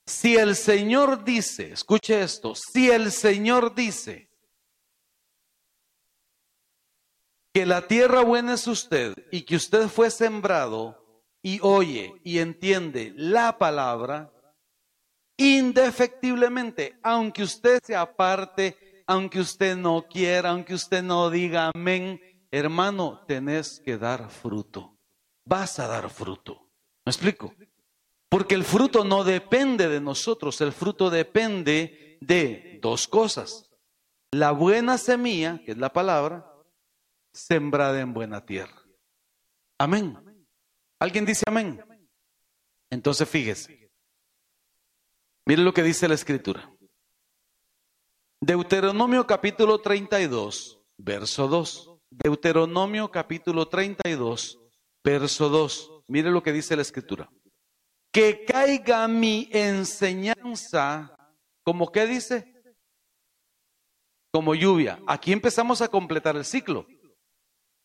[0.07, 4.29] Si el Señor dice, escuche esto, si el Señor dice
[7.55, 10.99] que la tierra buena es usted y que usted fue sembrado
[11.43, 14.33] y oye y entiende la palabra,
[15.37, 22.21] indefectiblemente, aunque usted se aparte, aunque usted no quiera, aunque usted no diga amén,
[22.51, 24.97] hermano, tenés que dar fruto.
[25.45, 26.71] Vas a dar fruto.
[27.05, 27.55] ¿Me explico?
[28.29, 33.71] Porque el fruto no depende de nosotros, el fruto depende de dos cosas.
[34.31, 36.51] La buena semilla, que es la palabra,
[37.33, 38.83] sembrada en buena tierra.
[39.79, 40.17] Amén.
[40.99, 41.85] ¿Alguien dice amén?
[42.89, 43.91] Entonces fíjese.
[45.45, 46.73] Mire lo que dice la escritura.
[48.41, 51.91] Deuteronomio capítulo 32, verso 2.
[52.11, 54.62] Deuteronomio capítulo 32,
[55.05, 56.05] verso 2.
[56.09, 57.31] Mire lo que dice la escritura
[58.13, 61.17] que caiga mi enseñanza,
[61.65, 62.53] como qué dice?
[64.31, 65.01] Como lluvia.
[65.07, 66.87] Aquí empezamos a completar el ciclo.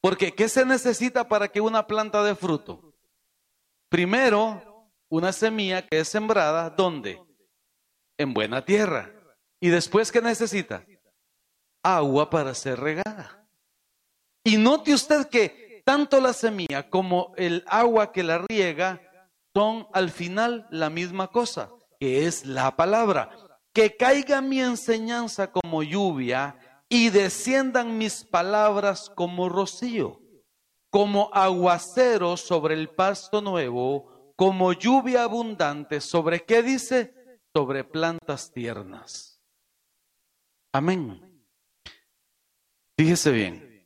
[0.01, 2.93] Porque ¿qué se necesita para que una planta dé fruto?
[3.89, 7.21] Primero, una semilla que es sembrada, ¿dónde?
[8.17, 9.12] En buena tierra.
[9.62, 10.86] Y después, ¿qué necesita?
[11.82, 13.49] Agua para ser regada.
[14.43, 19.02] Y note usted que tanto la semilla como el agua que la riega
[19.56, 23.30] son al final la misma cosa, que es la palabra.
[23.71, 30.19] Que caiga mi enseñanza como lluvia y desciendan mis palabras como rocío,
[30.89, 37.13] como aguacero sobre el pasto nuevo, como lluvia abundante sobre, ¿qué dice?
[37.56, 39.41] Sobre plantas tiernas.
[40.73, 41.23] Amén.
[42.97, 43.76] Fíjese bien.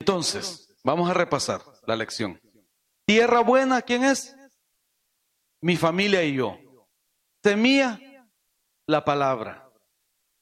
[0.00, 2.40] Entonces, vamos a repasar la lección.
[3.04, 4.34] Tierra buena, ¿quién es?
[5.60, 6.58] Mi familia y yo.
[7.42, 8.00] Semilla,
[8.86, 9.68] la palabra.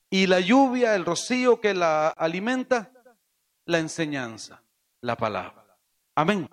[0.08, 2.92] Y la lluvia, el rocío que la alimenta,
[3.64, 4.62] la enseñanza,
[5.00, 5.66] la palabra.
[6.14, 6.48] Amén.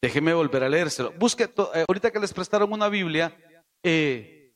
[0.00, 1.12] Déjeme volver a leérselo.
[1.12, 3.36] Busque, eh, ahorita que les prestaron una Biblia,
[3.82, 4.54] eh,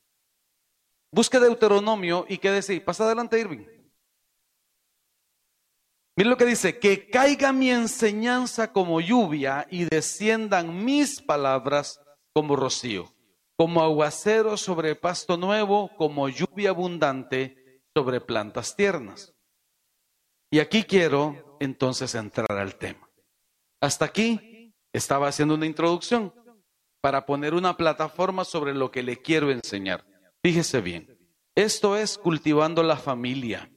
[1.11, 2.81] busque Deuteronomio y quédese.
[2.81, 3.72] Pasa adelante, Irving.
[6.15, 11.99] Mire lo que dice, que caiga mi enseñanza como lluvia y desciendan mis palabras
[12.33, 13.11] como rocío,
[13.57, 19.33] como aguacero sobre pasto nuevo, como lluvia abundante sobre plantas tiernas.
[20.51, 23.09] Y aquí quiero entonces entrar al tema.
[23.81, 26.31] Hasta aquí estaba haciendo una introducción
[27.01, 30.05] para poner una plataforma sobre lo que le quiero enseñar.
[30.43, 31.17] Fíjese bien,
[31.55, 33.72] esto es cultivando la familia.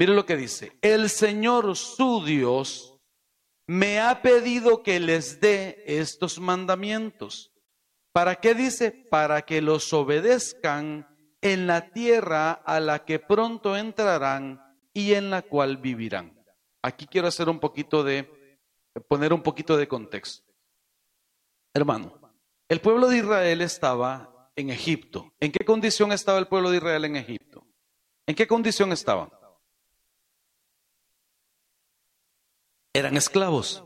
[0.00, 2.96] Mire lo que dice, el Señor su Dios
[3.66, 7.52] me ha pedido que les dé estos mandamientos.
[8.10, 8.92] ¿Para qué dice?
[8.92, 11.06] Para que los obedezcan
[11.42, 14.62] en la tierra a la que pronto entrarán
[14.94, 16.42] y en la cual vivirán.
[16.82, 18.26] Aquí quiero hacer un poquito de,
[19.06, 20.50] poner un poquito de contexto.
[21.74, 22.18] Hermano,
[22.70, 25.34] el pueblo de Israel estaba en Egipto.
[25.40, 27.66] ¿En qué condición estaba el pueblo de Israel en Egipto?
[28.26, 29.39] ¿En qué condición estaba?
[32.92, 33.84] Eran esclavos.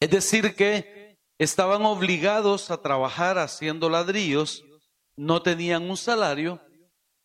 [0.00, 4.64] Es decir, que estaban obligados a trabajar haciendo ladrillos,
[5.16, 6.60] no tenían un salario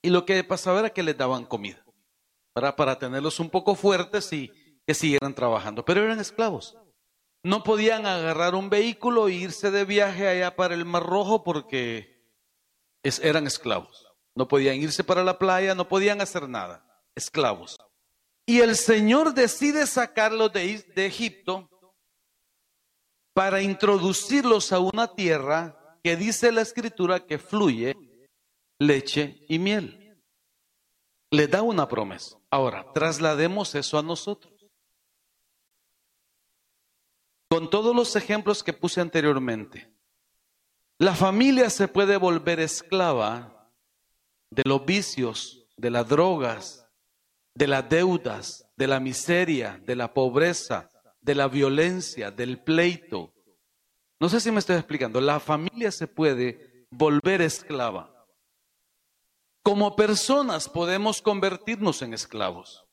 [0.02, 1.84] y lo que pasaba era que les daban comida
[2.54, 4.52] para, para tenerlos un poco fuertes y
[4.86, 6.78] que siguieran trabajando, pero eran esclavos.
[7.44, 12.20] No podían agarrar un vehículo e irse de viaje allá para el Mar Rojo porque
[13.04, 14.08] eran esclavos.
[14.36, 16.86] No podían irse para la playa, no podían hacer nada.
[17.16, 17.78] Esclavos.
[18.50, 21.70] Y el Señor decide sacarlos de, Egipto
[23.32, 27.96] para introducirlos a una tierra que dice la escritura que fluye
[28.80, 30.20] leche y miel.
[31.30, 32.40] Le da una promesa.
[32.50, 34.52] Ahora, traslademos eso a nosotros.
[37.50, 39.94] Con todos los ejemplos que puse anteriormente,
[40.98, 43.72] la familia se puede volver esclava
[44.50, 46.79] de los vicios, de las drogas,
[47.60, 53.34] de las deudas, de la miseria, de la pobreza, de la violencia, del pleito.
[54.18, 55.20] No sé si me estoy explicando.
[55.20, 58.16] La familia se puede volver esclava.
[59.62, 62.86] Como personas podemos convertirnos en esclavos.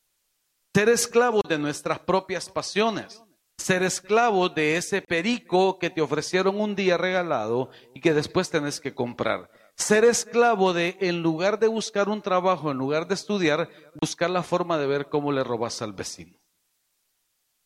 [0.74, 3.22] Ser esclavos de nuestras propias pasiones.
[3.58, 8.80] Ser esclavo de ese perico que te ofrecieron un día regalado y que después tenés
[8.80, 13.68] que comprar ser esclavo de, en lugar de buscar un trabajo, en lugar de estudiar,
[14.00, 16.38] buscar la forma de ver cómo le robas al vecino.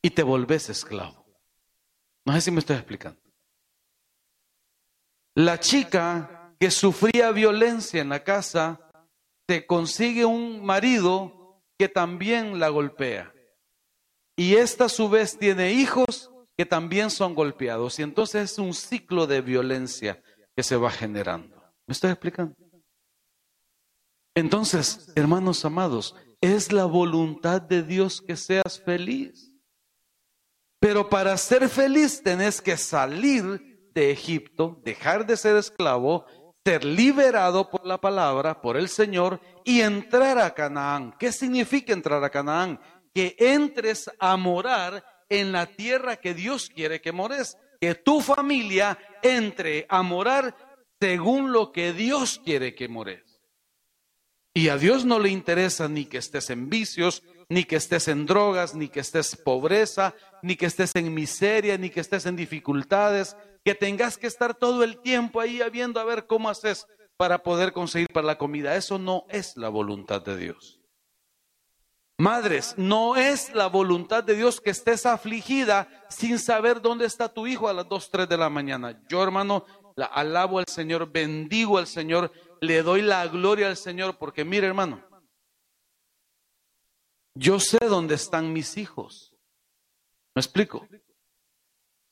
[0.02, 1.24] Y te volvés esclavo.
[2.24, 3.20] No sé si me estoy explicando.
[5.34, 8.90] La chica que sufría violencia en la casa,
[9.46, 13.32] te consigue un marido que también la golpea.
[14.36, 17.98] Y esta a su vez tiene hijos que también son golpeados.
[17.98, 20.22] Y entonces es un ciclo de violencia
[20.54, 21.59] que se va generando.
[21.90, 22.54] ¿Me estoy explicando?
[24.36, 29.50] Entonces, hermanos amados, es la voluntad de Dios que seas feliz.
[30.78, 36.26] Pero para ser feliz tenés que salir de Egipto, dejar de ser esclavo,
[36.64, 41.16] ser liberado por la palabra, por el Señor y entrar a Canaán.
[41.18, 42.78] ¿Qué significa entrar a Canaán?
[43.12, 47.58] Que entres a morar en la tierra que Dios quiere que mores.
[47.80, 50.69] Que tu familia entre a morar
[51.00, 53.40] según lo que Dios quiere que mores.
[54.52, 58.26] Y a Dios no le interesa ni que estés en vicios, ni que estés en
[58.26, 63.36] drogas, ni que estés pobreza, ni que estés en miseria, ni que estés en dificultades,
[63.64, 67.72] que tengas que estar todo el tiempo ahí viendo a ver cómo haces para poder
[67.72, 68.76] conseguir para la comida.
[68.76, 70.80] Eso no es la voluntad de Dios.
[72.20, 77.46] Madres, no es la voluntad de Dios que estés afligida sin saber dónde está tu
[77.46, 79.00] hijo a las 2, 3 de la mañana.
[79.08, 79.64] Yo, hermano,
[79.96, 85.02] alabo al Señor, bendigo al Señor, le doy la gloria al Señor, porque mire hermano,
[87.34, 89.34] yo sé dónde están mis hijos.
[90.34, 90.86] ¿Me explico?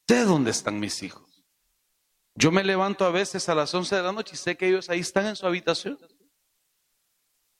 [0.08, 1.44] Sé dónde están mis hijos.
[2.34, 4.88] Yo me levanto a veces a las 11 de la noche y sé que ellos
[4.88, 5.98] ahí están en su habitación.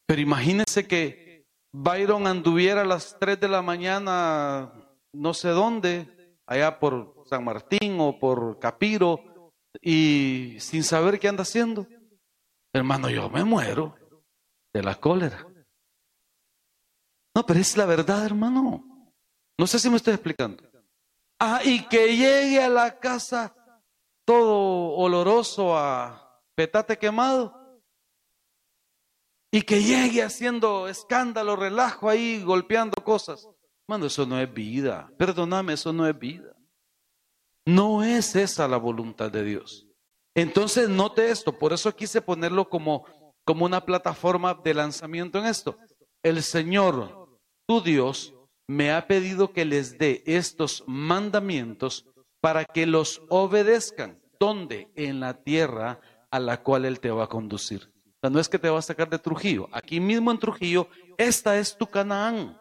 [0.06, 4.72] Pero imagínense que Byron anduviera a las 3 de la mañana,
[5.12, 9.20] no sé dónde, allá por San Martín o por Capiro,
[9.80, 11.86] y sin saber qué anda haciendo,
[12.72, 13.96] hermano, yo me muero
[14.72, 15.46] de la cólera.
[17.34, 19.12] No, pero es la verdad, hermano.
[19.56, 20.62] No sé si me estoy explicando.
[21.38, 23.54] Ah, y que llegue a la casa
[24.24, 27.54] todo oloroso a petate quemado.
[29.50, 33.48] Y que llegue haciendo escándalo, relajo ahí, golpeando cosas.
[33.86, 35.10] Mano, eso no es vida.
[35.16, 36.57] Perdóname, eso no es vida.
[37.68, 39.86] No es esa la voluntad de Dios.
[40.34, 41.52] Entonces, note esto.
[41.58, 43.04] Por eso quise ponerlo como,
[43.44, 45.76] como una plataforma de lanzamiento en esto.
[46.22, 47.28] El Señor,
[47.66, 48.32] tu Dios,
[48.66, 52.06] me ha pedido que les dé estos mandamientos
[52.40, 54.18] para que los obedezcan.
[54.40, 54.90] ¿Dónde?
[54.94, 56.00] En la tierra
[56.30, 57.92] a la cual Él te va a conducir.
[58.06, 59.68] O sea, no es que te va a sacar de Trujillo.
[59.72, 60.88] Aquí mismo en Trujillo,
[61.18, 62.58] esta es tu Canaán.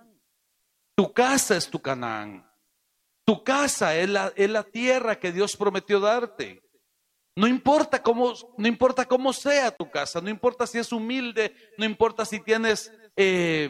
[0.98, 2.47] Tu casa es tu Canaán.
[3.28, 6.64] Tu casa es la, es la tierra que Dios prometió darte.
[7.36, 11.84] No importa cómo, no importa cómo sea tu casa, no importa si es humilde, no
[11.84, 13.70] importa si tienes eh,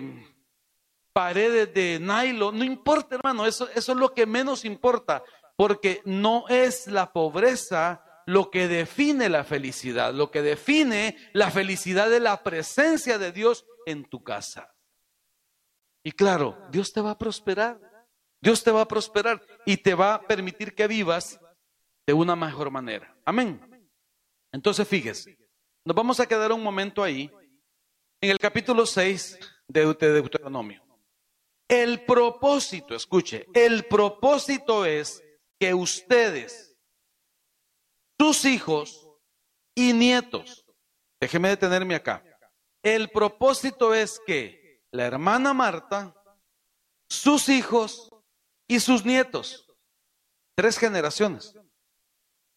[1.11, 5.23] paredes de nylon, no importa, hermano, eso, eso es lo que menos importa,
[5.55, 12.11] porque no es la pobreza lo que define la felicidad, lo que define la felicidad
[12.11, 14.75] de la presencia de Dios en tu casa.
[16.03, 17.79] Y claro, Dios te va a prosperar,
[18.39, 21.39] Dios te va a prosperar y te va a permitir que vivas
[22.05, 23.15] de una mejor manera.
[23.25, 23.59] Amén.
[24.51, 25.37] Entonces, fíjese,
[25.83, 27.31] nos vamos a quedar un momento ahí,
[28.21, 30.83] en el capítulo 6 de Deuteronomio.
[31.67, 35.21] El propósito, escuche, el propósito es
[35.59, 36.77] que ustedes,
[38.17, 39.09] sus hijos
[39.75, 40.65] y nietos,
[41.19, 42.23] déjeme detenerme acá,
[42.81, 46.15] el propósito es que la hermana Marta,
[47.09, 48.09] sus hijos
[48.67, 49.65] y sus nietos,
[50.55, 51.53] tres generaciones.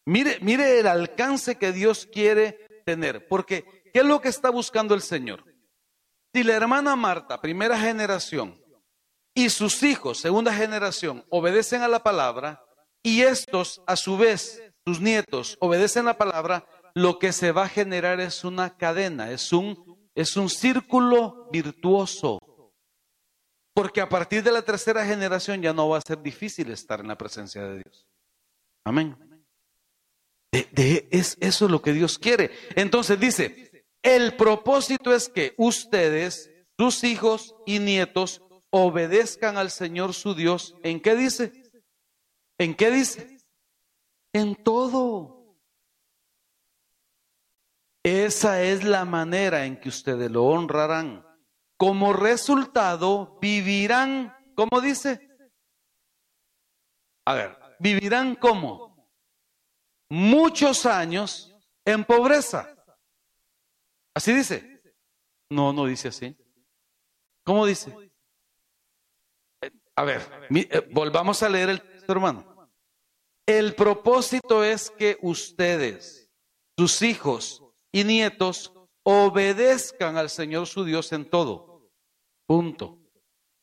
[0.05, 4.95] Mire, mire el alcance que Dios quiere tener, porque ¿qué es lo que está buscando
[4.95, 5.43] el Señor?
[6.33, 8.59] Si la hermana Marta, primera generación,
[9.33, 12.63] y sus hijos, segunda generación, obedecen a la palabra,
[13.03, 17.69] y estos, a su vez, sus nietos, obedecen la palabra, lo que se va a
[17.69, 22.39] generar es una cadena, es un, es un círculo virtuoso.
[23.73, 27.07] Porque a partir de la tercera generación ya no va a ser difícil estar en
[27.07, 28.07] la presencia de Dios.
[28.83, 29.15] Amén.
[30.51, 32.51] es, eso es lo que Dios quiere.
[32.75, 38.41] Entonces dice, el propósito es que ustedes, sus hijos y nietos,
[38.71, 40.75] obedezcan al Señor su Dios.
[40.83, 41.51] ¿En qué dice?
[42.57, 43.37] ¿En qué dice?
[44.33, 45.57] En todo.
[48.03, 51.23] Esa es la manera en que ustedes lo honrarán.
[51.81, 55.31] Como resultado, vivirán, ¿cómo dice?
[57.25, 59.09] A ver, vivirán como
[60.07, 61.51] muchos años
[61.83, 62.71] en pobreza.
[64.13, 64.83] ¿Así dice?
[65.49, 66.37] No, no dice así.
[67.43, 68.11] ¿Cómo dice?
[69.95, 70.21] A ver,
[70.51, 72.69] eh, volvamos a leer el texto, hermano.
[73.47, 76.29] El propósito es que ustedes,
[76.77, 78.71] sus hijos y nietos,
[79.01, 81.70] obedezcan al Señor su Dios en todo.
[82.45, 82.99] Punto.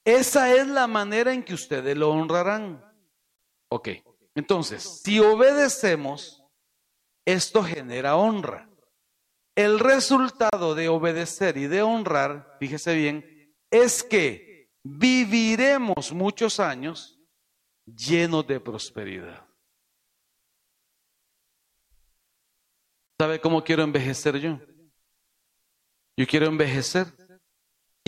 [0.04, 2.82] Esa es la manera en que ustedes lo honrarán.
[3.68, 3.88] Ok,
[4.34, 6.42] entonces, si obedecemos,
[7.26, 8.70] esto genera honra.
[9.54, 17.20] El resultado de obedecer y de honrar, fíjese bien, es que viviremos muchos años
[17.84, 19.46] llenos de prosperidad.
[23.20, 24.60] ¿Sabe cómo quiero envejecer yo?
[26.16, 27.06] Yo quiero envejecer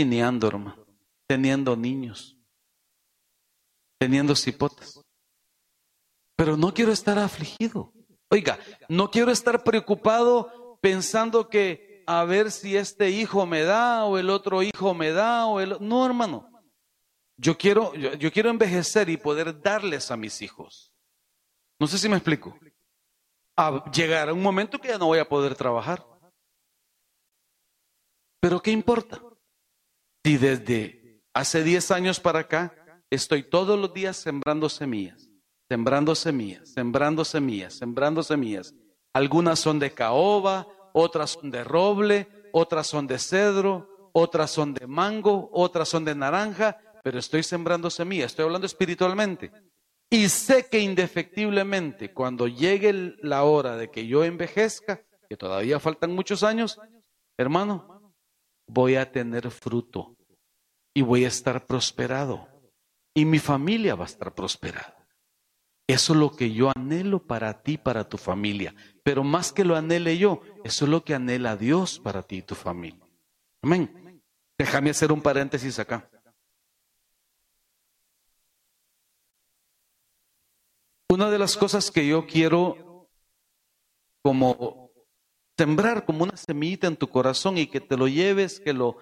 [0.03, 0.87] hermano,
[1.27, 2.37] teniendo niños,
[3.99, 5.01] teniendo cipotas.
[6.37, 7.93] Pero no quiero estar afligido.
[8.31, 14.19] Oiga, no quiero estar preocupado pensando que a ver si este hijo me da o
[14.19, 16.51] el otro hijo me da o el no, hermano.
[17.37, 20.93] Yo quiero, yo, quiero envejecer y poder darles a mis hijos.
[21.79, 22.59] No sé si me explico.
[23.57, 26.05] A llegar a un momento que ya no voy a poder trabajar.
[28.41, 29.23] Pero ¿qué importa?
[30.25, 32.75] Si desde hace 10 años para acá
[33.09, 35.31] estoy todos los días sembrando semillas,
[35.69, 38.75] sembrando semillas, sembrando semillas, sembrando semillas.
[39.15, 44.87] Algunas son de caoba, otras son de roble, otras son de cedro, otras son de
[44.87, 49.51] mango, otras son de naranja, pero estoy sembrando semillas, estoy hablando espiritualmente.
[50.11, 56.13] Y sé que indefectiblemente cuando llegue la hora de que yo envejezca, que todavía faltan
[56.15, 56.79] muchos años,
[57.39, 58.00] hermano,
[58.73, 60.17] voy a tener fruto
[60.95, 62.49] y voy a estar prosperado
[63.15, 64.97] y mi familia va a estar prosperada.
[65.87, 68.75] Eso es lo que yo anhelo para ti, para tu familia.
[69.03, 72.43] Pero más que lo anhele yo, eso es lo que anhela Dios para ti y
[72.43, 73.05] tu familia.
[73.61, 74.23] Amén.
[74.57, 76.09] Déjame hacer un paréntesis acá.
[81.09, 83.09] Una de las cosas que yo quiero
[84.23, 84.90] como
[85.61, 88.97] sembrar como una semillita en tu corazón y que te lo lleves, que lo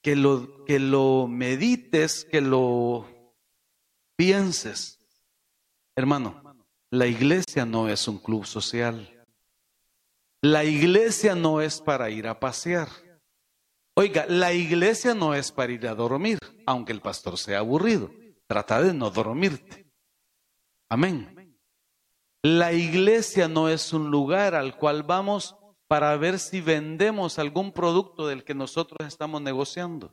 [0.00, 3.08] que lo que lo medites, que lo
[4.14, 5.00] pienses.
[5.96, 6.40] Hermano,
[6.92, 9.26] la iglesia no es un club social.
[10.40, 12.88] La iglesia no es para ir a pasear.
[13.96, 18.08] Oiga, la iglesia no es para ir a dormir, aunque el pastor sea aburrido.
[18.46, 19.90] Trata de no dormirte.
[20.88, 21.58] Amén.
[22.40, 25.56] La iglesia no es un lugar al cual vamos
[25.92, 30.10] para ver si vendemos algún producto del que nosotros estamos negociando.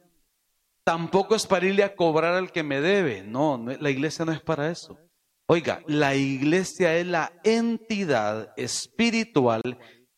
[0.83, 3.23] Tampoco es para irle a cobrar al que me debe.
[3.23, 4.99] No, la iglesia no es para eso.
[5.47, 9.61] Oiga, la iglesia es la entidad espiritual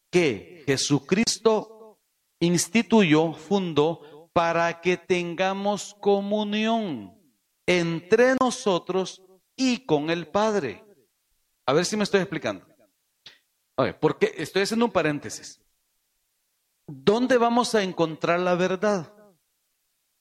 [0.09, 1.99] que Jesucristo
[2.39, 7.14] instituyó, fundó, para que tengamos comunión
[7.68, 9.22] entre nosotros
[9.55, 10.84] y con el Padre.
[11.68, 12.70] A ver si me estoy explicando.
[13.99, 15.61] Porque estoy haciendo un paréntesis.
[16.88, 19.13] ¿Dónde vamos a encontrar la verdad?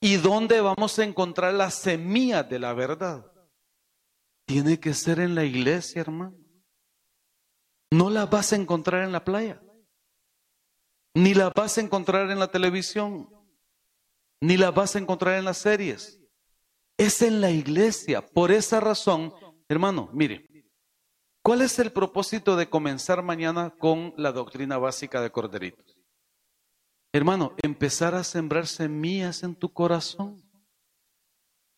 [0.00, 3.30] ¿Y dónde vamos a encontrar la semilla de la verdad?
[4.46, 6.36] Tiene que ser en la iglesia, hermano.
[7.90, 9.60] No la vas a encontrar en la playa
[11.14, 13.28] ni la vas a encontrar en la televisión,
[14.40, 16.20] ni la vas a encontrar en las series.
[16.96, 18.26] Es en la iglesia.
[18.26, 19.32] Por esa razón,
[19.68, 20.48] hermano, mire,
[21.42, 25.96] ¿cuál es el propósito de comenzar mañana con la doctrina básica de Corderitos?
[27.12, 30.42] Hermano, empezar a sembrar semillas en tu corazón.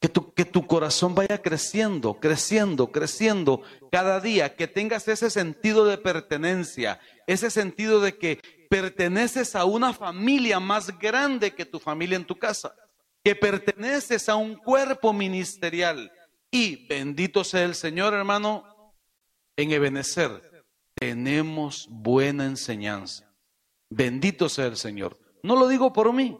[0.00, 5.84] Que tu, que tu corazón vaya creciendo, creciendo, creciendo cada día, que tengas ese sentido
[5.84, 6.98] de pertenencia,
[7.28, 12.36] ese sentido de que perteneces a una familia más grande que tu familia en tu
[12.36, 12.74] casa,
[13.22, 16.10] que perteneces a un cuerpo ministerial.
[16.50, 18.64] Y bendito sea el Señor, hermano,
[19.56, 23.32] en Ebenezer tenemos buena enseñanza.
[23.90, 25.18] Bendito sea el Señor.
[25.42, 26.38] No lo digo por mí,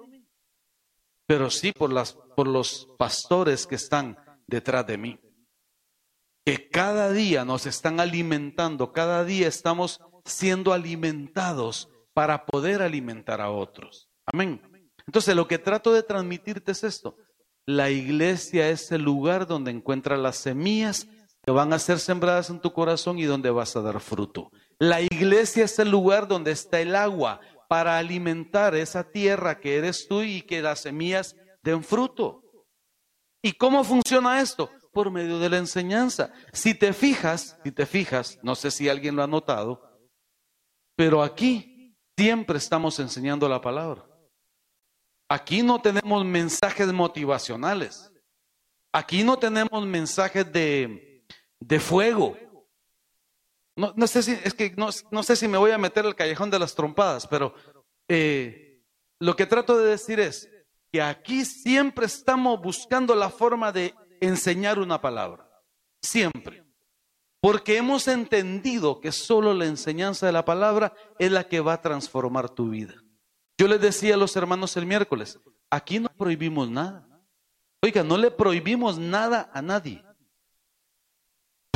[1.26, 5.20] pero sí por, las, por los pastores que están detrás de mí.
[6.44, 13.50] Que cada día nos están alimentando, cada día estamos siendo alimentados para poder alimentar a
[13.50, 14.08] otros.
[14.26, 14.60] Amén.
[15.06, 17.16] Entonces, lo que trato de transmitirte es esto.
[17.66, 21.08] La iglesia es el lugar donde encuentras las semillas
[21.44, 24.50] que van a ser sembradas en tu corazón y donde vas a dar fruto.
[24.78, 30.06] La iglesia es el lugar donde está el agua para alimentar esa tierra que eres
[30.06, 32.42] tú y que las semillas den fruto.
[33.42, 34.70] ¿Y cómo funciona esto?
[34.92, 36.32] Por medio de la enseñanza.
[36.52, 39.80] Si te fijas, si te fijas, no sé si alguien lo ha notado,
[40.94, 41.72] pero aquí
[42.18, 44.06] Siempre estamos enseñando la palabra.
[45.28, 48.12] Aquí no tenemos mensajes motivacionales.
[48.92, 51.11] Aquí no tenemos mensajes de,
[51.80, 52.36] fuego.
[53.76, 56.58] No, sé si, es que no, sé si me voy a meter el callejón de
[56.58, 57.54] las trompadas, pero
[58.06, 58.82] eh,
[59.18, 60.50] lo que trato de decir es
[60.92, 65.48] que aquí siempre estamos buscando la forma de enseñar una palabra.
[66.02, 66.64] Siempre.
[67.40, 71.82] Porque hemos entendido que solo la enseñanza de la palabra es la que va a
[71.82, 72.94] transformar tu vida.
[73.58, 75.40] Yo les decía a los hermanos el miércoles,
[75.70, 77.08] aquí no prohibimos nada.
[77.82, 80.04] Oiga, no le prohibimos nada a nadie.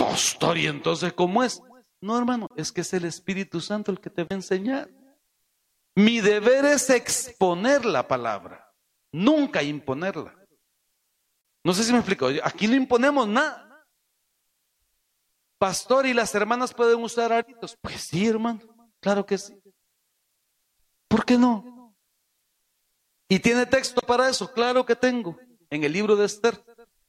[0.07, 1.61] Pastor, ¿y entonces cómo es?
[2.01, 4.89] No, hermano, es que es el Espíritu Santo el que te va a enseñar.
[5.97, 8.73] Mi deber es exponer la palabra,
[9.11, 10.33] nunca imponerla.
[11.65, 12.29] No sé si me explico.
[12.45, 13.85] Aquí no imponemos nada.
[15.59, 17.77] Pastor, ¿y las hermanas pueden usar aritos?
[17.81, 18.61] Pues sí, hermano,
[19.01, 19.61] claro que sí.
[21.09, 21.97] ¿Por qué no?
[23.29, 24.53] ¿Y tiene texto para eso?
[24.53, 25.37] Claro que tengo.
[25.69, 26.63] En el libro de Esther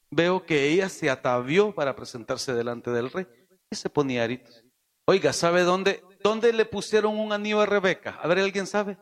[0.09, 3.27] veo que ella se atavió para presentarse delante del rey
[3.69, 4.63] y se ponía aritos.
[5.05, 8.19] Oiga, ¿sabe dónde, dónde le pusieron un anillo a Rebeca?
[8.21, 8.97] A ver, ¿alguien sabe?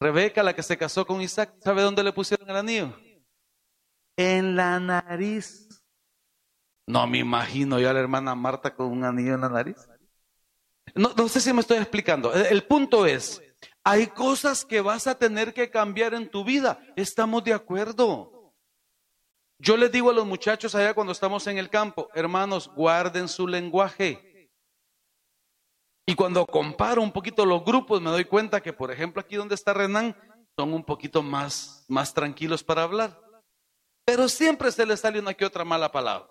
[0.00, 2.96] Rebeca, la que se casó con Isaac, ¿sabe dónde le pusieron el anillo?
[4.16, 5.82] En la nariz.
[6.86, 9.76] No me imagino yo a la hermana Marta con un anillo en la nariz.
[10.94, 12.32] No, no sé si me estoy explicando.
[12.32, 13.42] El punto es,
[13.84, 16.80] hay cosas que vas a tener que cambiar en tu vida.
[16.96, 18.37] Estamos de acuerdo.
[19.58, 23.48] Yo les digo a los muchachos allá cuando estamos en el campo, hermanos, guarden su
[23.48, 24.50] lenguaje.
[26.06, 29.56] Y cuando comparo un poquito los grupos, me doy cuenta que, por ejemplo, aquí donde
[29.56, 30.16] está Renan,
[30.56, 33.20] son un poquito más, más tranquilos para hablar.
[34.04, 36.28] Pero siempre se les sale una que otra mala palabra.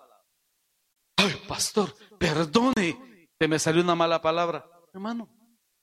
[1.16, 4.68] Ay, pastor, perdone, te me salió una mala palabra.
[4.92, 5.28] Hermano,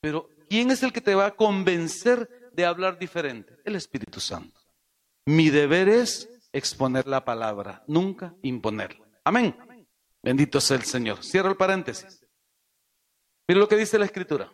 [0.01, 3.57] pero ¿quién es el que te va a convencer de hablar diferente?
[3.63, 4.59] El Espíritu Santo.
[5.25, 9.05] Mi deber es exponer la palabra, nunca imponerla.
[9.25, 9.55] Amén.
[10.23, 11.23] Bendito sea el Señor.
[11.23, 12.25] Cierro el paréntesis.
[13.47, 14.49] Mira lo que dice la escritura.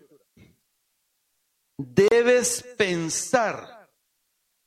[1.77, 3.89] Debes pensar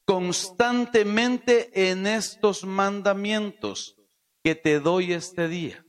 [0.07, 3.97] constantemente en estos mandamientos
[4.43, 5.85] que te doy este día.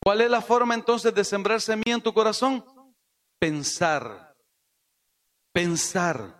[0.00, 2.64] ¿Cuál es la forma entonces de sembrar semilla en tu corazón?
[3.40, 4.36] Pensar,
[5.52, 6.37] pensar,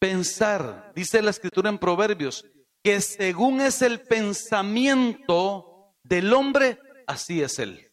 [0.00, 0.92] pensar.
[0.96, 2.44] Dice la escritura en Proverbios
[2.82, 7.86] que según es el pensamiento del hombre, así es él.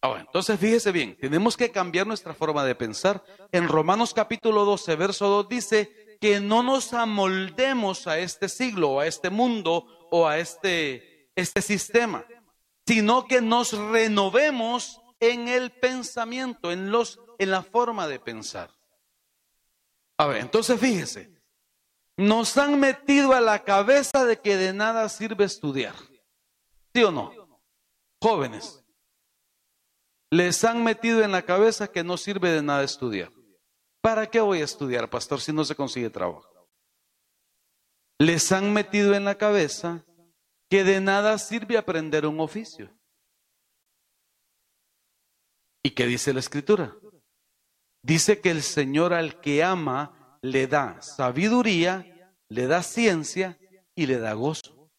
[0.00, 3.22] Ahora, entonces fíjese bien, tenemos que cambiar nuestra forma de pensar.
[3.52, 9.06] En Romanos capítulo 12, verso 2 dice que no nos amoldemos a este siglo, a
[9.06, 12.24] este mundo, o a este, este sistema,
[12.86, 18.70] sino que nos renovemos en el pensamiento, en, los, en la forma de pensar.
[20.18, 21.32] A ver, entonces fíjese,
[22.16, 25.94] nos han metido a la cabeza de que de nada sirve estudiar.
[26.94, 27.32] ¿Sí o no?
[28.20, 28.82] Jóvenes
[30.32, 33.30] les han metido en la cabeza que no sirve de nada estudiar.
[34.00, 36.48] ¿Para qué voy a estudiar, pastor, si no se consigue trabajo?
[38.18, 40.06] Les han metido en la cabeza
[40.70, 42.90] que de nada sirve aprender un oficio.
[45.82, 46.96] ¿Y qué dice la escritura?
[48.02, 53.58] Dice que el Señor al que ama le da sabiduría, le da ciencia
[53.94, 54.90] y le da gozo.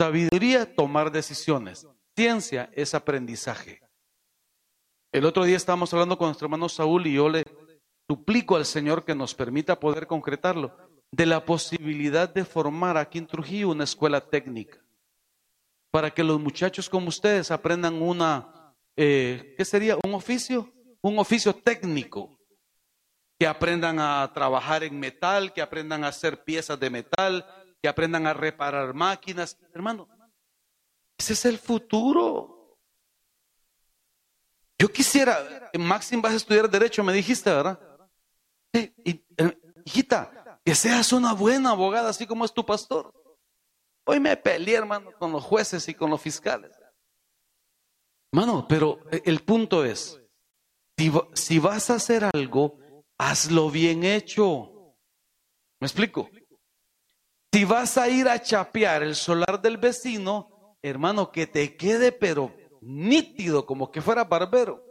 [0.00, 1.86] Sabiduría, tomar decisiones.
[2.16, 3.82] Ciencia es aprendizaje.
[5.12, 7.42] El otro día estábamos hablando con nuestro hermano Saúl y yo le
[8.08, 10.76] suplico al Señor que nos permita poder concretarlo,
[11.12, 14.78] de la posibilidad de formar aquí en Trujillo una escuela técnica,
[15.90, 19.96] para que los muchachos como ustedes aprendan una, eh, ¿qué sería?
[20.04, 20.72] Un oficio,
[21.02, 22.38] un oficio técnico,
[23.38, 27.46] que aprendan a trabajar en metal, que aprendan a hacer piezas de metal,
[27.82, 29.56] que aprendan a reparar máquinas.
[29.72, 30.06] Hermano,
[31.16, 32.78] ese es el futuro.
[34.78, 37.80] Yo quisiera, Maxim, vas a estudiar Derecho, me dijiste, ¿verdad?
[38.74, 43.10] Sí, eh, hijita, que seas una buena abogada, así como es tu pastor.
[44.04, 46.72] Hoy me peleé, hermano, con los jueces y con los fiscales.
[48.32, 50.19] Hermano, pero eh, el punto es,
[51.34, 52.78] si, vas a hacer algo,
[53.18, 54.94] hazlo bien hecho.
[55.80, 56.28] ¿Me explico?
[57.52, 62.54] Si vas a ir a chapear el solar del vecino, hermano, que te quede pero
[62.80, 64.84] nítido, como que fuera barbero.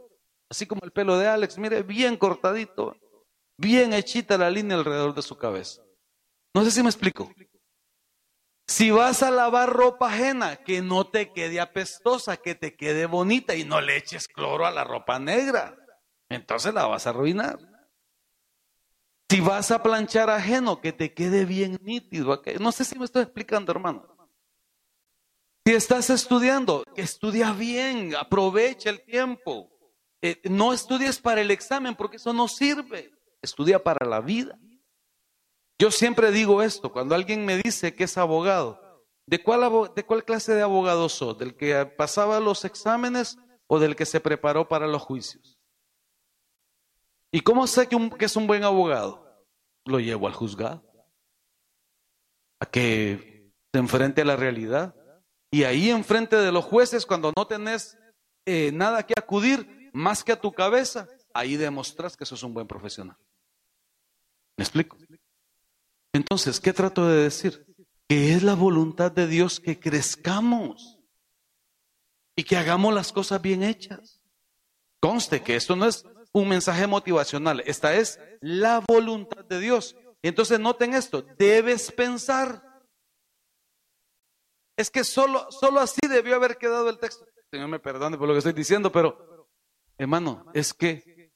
[0.49, 2.95] Así como el pelo de Alex, mire, bien cortadito,
[3.57, 5.83] bien hechita la línea alrededor de su cabeza.
[6.55, 7.31] No sé si me explico.
[8.67, 13.55] Si vas a lavar ropa ajena, que no te quede apestosa, que te quede bonita
[13.55, 15.75] y no le eches cloro a la ropa negra.
[16.29, 17.59] Entonces la vas a arruinar.
[19.29, 22.41] Si vas a planchar ajeno, que te quede bien nítido.
[22.59, 24.15] No sé si me estoy explicando, hermano.
[25.65, 29.69] Si estás estudiando, estudia bien, aprovecha el tiempo.
[30.21, 33.11] Eh, no estudies para el examen porque eso no sirve.
[33.41, 34.57] Estudia para la vida.
[35.77, 38.81] Yo siempre digo esto, cuando alguien me dice que es abogado,
[39.27, 41.37] ¿de cuál, de cuál clase de abogado sos?
[41.37, 45.58] ¿Del que pasaba los exámenes o del que se preparó para los juicios?
[47.31, 49.45] ¿Y cómo sé que, es un buen abogado?
[49.85, 50.83] Lo llevo al juzgado,
[52.59, 54.95] a que se enfrente a la realidad.
[55.51, 57.97] Y ahí enfrente de los jueces, cuando no tenés
[58.45, 62.67] eh, nada que acudir más que a tu cabeza, ahí demostras que sos un buen
[62.67, 63.17] profesional.
[64.57, 64.97] ¿Me explico?
[66.13, 67.65] Entonces, ¿qué trato de decir?
[68.07, 70.99] Que es la voluntad de Dios que crezcamos
[72.35, 74.19] y que hagamos las cosas bien hechas.
[74.99, 79.95] Conste que esto no es un mensaje motivacional, esta es la voluntad de Dios.
[80.21, 82.69] Entonces, noten esto, debes pensar
[84.79, 87.25] es que solo, solo así debió haber quedado el texto.
[87.51, 89.49] Señor me perdone por lo que estoy diciendo, pero
[89.97, 91.33] hermano, es que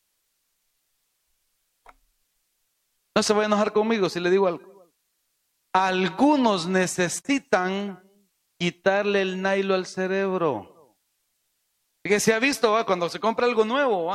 [3.14, 4.89] no se va a enojar conmigo si le digo algo.
[5.74, 8.02] Algunos necesitan
[8.58, 10.96] quitarle el nailo al cerebro.
[12.02, 14.10] Que se ha visto, cuando se compra algo nuevo.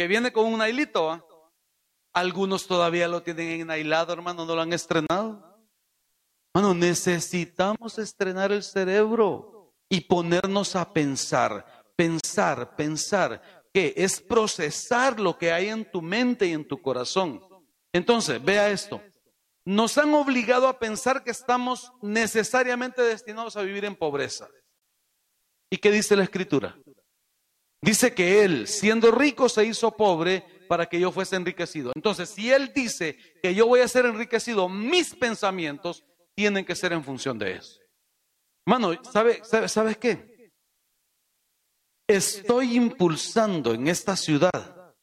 [0.00, 1.22] Que viene con un nailito, ¿va?
[2.14, 5.60] algunos todavía lo tienen ennailado, hermano, no lo han estrenado.
[6.54, 13.42] Bueno, necesitamos estrenar el cerebro y ponernos a pensar, pensar, pensar,
[13.74, 17.42] que es procesar lo que hay en tu mente y en tu corazón.
[17.92, 19.02] Entonces, vea esto.
[19.66, 24.48] Nos han obligado a pensar que estamos necesariamente destinados a vivir en pobreza.
[25.68, 26.74] ¿Y qué dice la escritura?
[27.82, 31.92] Dice que Él, siendo rico, se hizo pobre para que yo fuese enriquecido.
[31.94, 36.04] Entonces, si Él dice que yo voy a ser enriquecido, mis pensamientos
[36.34, 37.80] tienen que ser en función de eso.
[38.66, 40.52] Mano, ¿sabe, sabe, ¿sabes qué?
[42.06, 44.94] Estoy impulsando en esta ciudad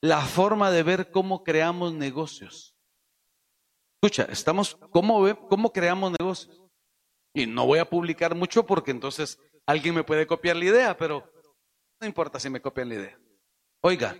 [0.00, 2.74] la forma de ver cómo creamos negocios.
[4.02, 6.60] Escucha, estamos, ¿cómo, cómo creamos negocios?
[7.34, 11.31] Y no voy a publicar mucho porque entonces alguien me puede copiar la idea, pero
[12.02, 13.18] no importa si me copian la idea.
[13.80, 14.16] Oiga,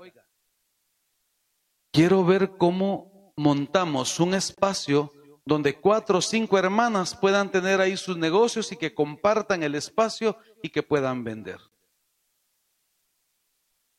[1.91, 5.12] quiero ver cómo montamos un espacio
[5.45, 10.39] donde cuatro o cinco hermanas puedan tener ahí sus negocios y que compartan el espacio
[10.62, 11.59] y que puedan vender.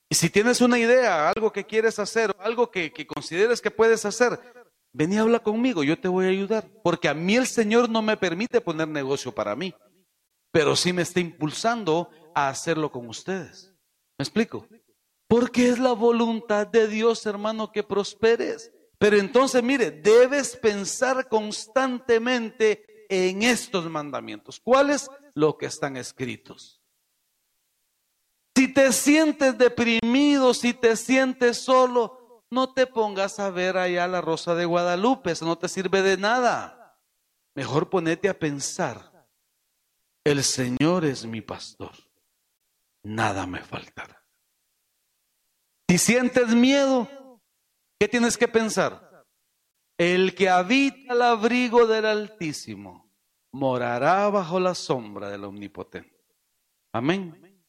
[0.09, 4.05] Y si tienes una idea, algo que quieres hacer, algo que, que consideres que puedes
[4.05, 4.39] hacer,
[4.93, 6.69] ven y habla conmigo, yo te voy a ayudar.
[6.83, 9.75] Porque a mí el Señor no me permite poner negocio para mí,
[10.51, 13.72] pero sí me está impulsando a hacerlo con ustedes.
[14.23, 14.65] ¿Me explico?
[15.27, 18.71] Porque es la voluntad de Dios, hermano, que prosperes.
[18.97, 24.61] Pero entonces, mire, debes pensar constantemente en estos mandamientos.
[24.61, 25.09] ¿Cuáles?
[25.33, 26.81] Lo que están escritos.
[28.55, 34.21] Si te sientes deprimido, si te sientes solo, no te pongas a ver allá la
[34.21, 36.97] rosa de Guadalupe, eso no te sirve de nada.
[37.55, 39.27] Mejor ponete a pensar,
[40.23, 41.91] el Señor es mi pastor,
[43.03, 44.23] nada me faltará.
[45.87, 47.07] Si sientes miedo,
[48.03, 49.25] ¿Qué tienes que pensar?
[49.97, 53.09] El que habita el abrigo del Altísimo
[53.53, 56.21] morará bajo la sombra del Omnipotente.
[56.91, 57.63] Amén.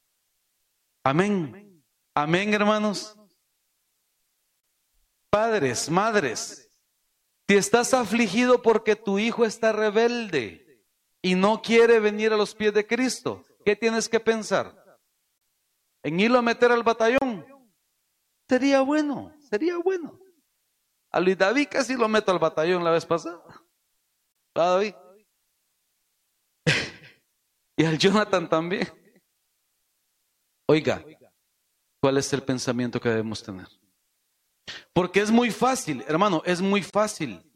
[1.05, 1.85] Amén.
[2.15, 3.17] Amén, hermanos.
[5.31, 6.69] Padres, madres,
[7.47, 10.85] si estás afligido porque tu hijo está rebelde
[11.23, 14.84] y no quiere venir a los pies de Cristo, ¿qué tienes que pensar?
[16.05, 17.47] ¿En irlo a meter al batallón?
[18.47, 20.21] Sería bueno, sería bueno.
[21.11, 23.43] A Luis David casi lo meto al batallón la vez pasada.
[24.55, 24.95] David?
[27.77, 28.87] y al Jonathan también.
[30.69, 31.03] Oiga,
[32.03, 33.69] ¿cuál es el pensamiento que debemos tener?
[34.93, 37.51] Porque es muy fácil, hermano, es muy fácil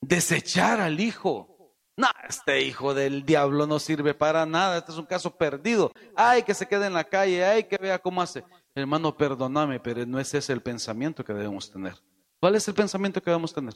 [0.00, 1.51] desechar al hijo.
[1.96, 5.92] No, este hijo del diablo no sirve para nada, este es un caso perdido.
[6.16, 8.44] Ay, que se quede en la calle, ay, que vea cómo hace.
[8.74, 11.94] Hermano, perdóname, pero no es ese el pensamiento que debemos tener.
[12.40, 13.74] ¿Cuál es el pensamiento que debemos tener?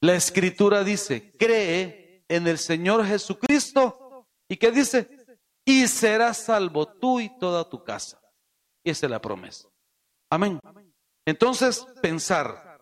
[0.00, 4.26] La escritura dice, cree en el Señor Jesucristo.
[4.48, 5.08] ¿Y qué dice?
[5.64, 8.18] Y serás salvo tú y toda tu casa.
[8.82, 9.68] Y esa es la promesa.
[10.30, 10.58] Amén.
[11.26, 12.80] Entonces, pensar.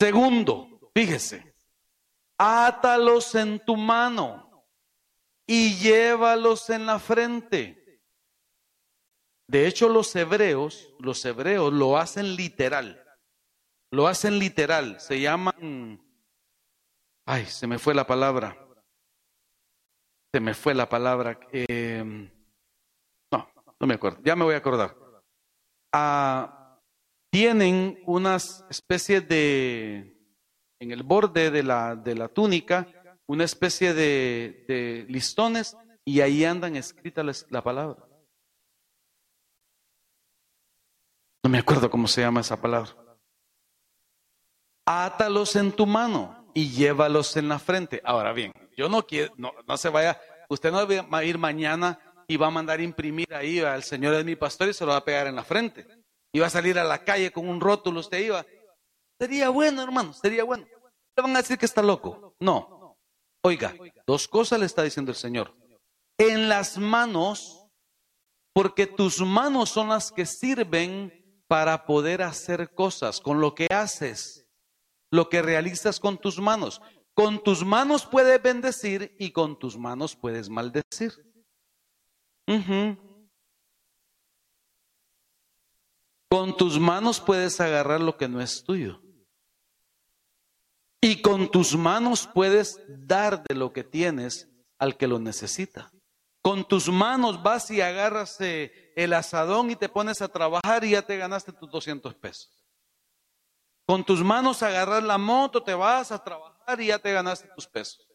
[0.00, 1.47] Segundo, fíjese,
[2.38, 4.66] átalos en tu mano
[5.46, 8.02] y llévalos en la frente.
[9.48, 13.04] De hecho, los hebreos, los hebreos lo hacen literal.
[13.90, 15.98] Lo hacen literal, se llaman,
[17.24, 18.54] ay, se me fue la palabra,
[20.30, 22.30] se me fue la palabra, em,
[23.32, 24.94] no, no me acuerdo, ya me voy a acordar.
[25.90, 26.78] Ah,
[27.30, 30.17] tienen unas especies de,
[30.80, 32.86] en el borde de la, de la túnica,
[33.26, 38.04] una especie de, de listones y ahí andan escritas la palabra.
[41.44, 43.08] No me acuerdo cómo se llama esa palabra
[44.88, 48.00] átalos en tu mano y llévalos en la frente.
[48.04, 50.18] Ahora bien, yo no quiero, no, se vaya,
[50.48, 54.24] usted no va a ir mañana y va a mandar imprimir ahí al Señor de
[54.24, 55.86] mi pastor y se lo va a pegar en la frente.
[56.32, 58.46] Y va a salir a la calle con un rótulo, usted iba.
[59.18, 60.66] Sería bueno, hermano, sería bueno.
[61.16, 62.36] Le van a decir que está loco.
[62.38, 62.96] No.
[63.42, 63.74] Oiga,
[64.06, 65.54] dos cosas le está diciendo el Señor.
[66.16, 67.66] En las manos,
[68.52, 73.20] porque tus manos son las que sirven para poder hacer cosas.
[73.20, 74.46] Con lo que haces,
[75.10, 76.80] lo que realizas con tus manos.
[77.14, 81.12] Con tus manos puedes bendecir y con tus manos puedes maldecir.
[86.30, 89.02] Con tus manos puedes agarrar lo que no es tuyo.
[91.00, 95.92] Y con tus manos puedes dar de lo que tienes al que lo necesita.
[96.42, 100.90] Con tus manos vas y agarras eh, el asadón y te pones a trabajar y
[100.90, 102.64] ya te ganaste tus 200 pesos.
[103.86, 107.66] Con tus manos agarras la moto, te vas a trabajar y ya te ganaste tus
[107.66, 108.06] pesos.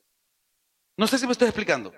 [0.98, 1.92] No sé si me estoy explicando.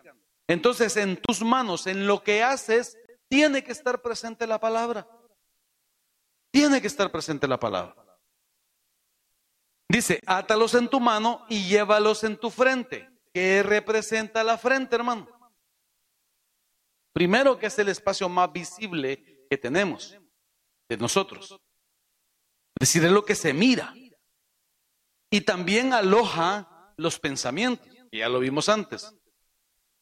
[0.48, 5.08] Entonces, en tus manos, en lo que haces, tiene que estar presente la palabra.
[6.52, 8.05] Tiene que estar presente la palabra.
[9.88, 13.10] Dice, átalos en tu mano y llévalos en tu frente.
[13.34, 15.28] ¿Qué representa la frente, hermano?
[17.14, 20.18] Primero que es el espacio más visible que tenemos
[20.90, 21.52] de nosotros.
[21.52, 23.94] Es decir, es lo que se mira.
[25.30, 29.14] Y también aloja los pensamientos, ya lo vimos antes.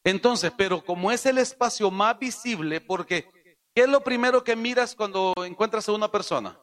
[0.03, 3.29] Entonces, pero como es el espacio más visible, porque
[3.73, 6.59] ¿qué es lo primero que miras cuando encuentras a una persona?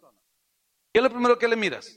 [0.92, 1.96] ¿Qué es lo primero que le miras?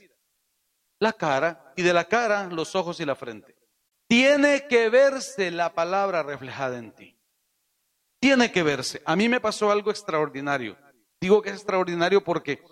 [0.98, 3.56] La cara y de la cara los ojos y la frente.
[4.08, 7.18] Tiene que verse la palabra reflejada en ti.
[8.20, 9.02] Tiene que verse.
[9.04, 10.78] A mí me pasó algo extraordinario.
[11.20, 12.62] Digo que es extraordinario porque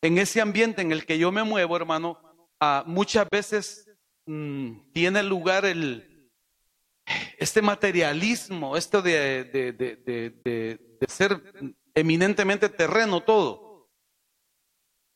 [0.00, 2.20] en ese ambiente en el que yo me muevo, hermano,
[2.60, 3.88] ah, muchas veces
[4.26, 6.30] mm, tiene lugar el,
[7.38, 11.40] este materialismo, esto de, de ser
[11.94, 13.90] eminentemente terreno todo.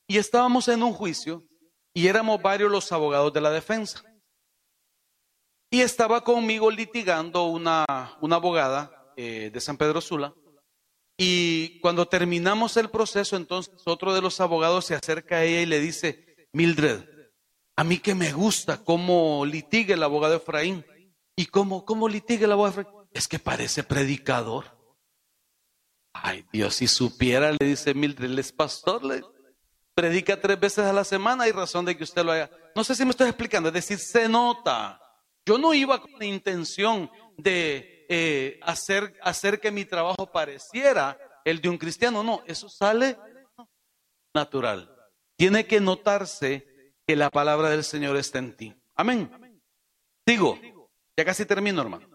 [0.07, 1.43] Y estábamos en un juicio
[1.93, 4.03] y éramos varios los abogados de la defensa.
[5.69, 10.33] Y estaba conmigo litigando una, una abogada eh, de San Pedro Sula.
[11.17, 15.65] Y cuando terminamos el proceso, entonces otro de los abogados se acerca a ella y
[15.65, 17.03] le dice, Mildred,
[17.75, 20.85] a mí que me gusta cómo litiga el abogado Efraín.
[21.35, 22.97] ¿Y cómo, cómo litiga el abogado Efraín?
[23.13, 24.77] Es que parece predicador.
[26.13, 29.21] Ay, Dios, si supiera, le dice Mildred, él es pastor, le
[30.01, 32.49] predica tres veces a la semana, hay razón de que usted lo haga.
[32.75, 34.99] No sé si me estoy explicando, es decir, se nota.
[35.45, 41.61] Yo no iba con la intención de eh, hacer, hacer que mi trabajo pareciera el
[41.61, 43.15] de un cristiano, no, eso sale
[44.33, 44.91] natural.
[45.37, 48.75] Tiene que notarse que la palabra del Señor está en ti.
[48.95, 49.29] Amén.
[50.25, 50.59] Digo,
[51.15, 52.09] ya casi termino, hermano.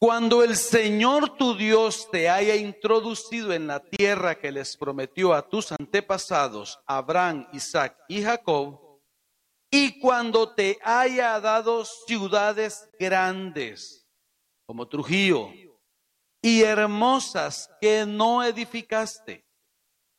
[0.00, 5.46] Cuando el Señor tu Dios te haya introducido en la tierra que les prometió a
[5.46, 8.80] tus antepasados, Abraham, Isaac y Jacob,
[9.70, 14.08] y cuando te haya dado ciudades grandes,
[14.64, 15.50] como Trujillo,
[16.40, 19.46] y hermosas que no edificaste,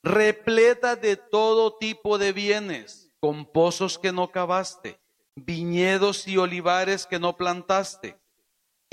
[0.04, 5.02] repletas de todo tipo de bienes, con pozos que no cavaste,
[5.36, 8.21] viñedos y olivares que no plantaste,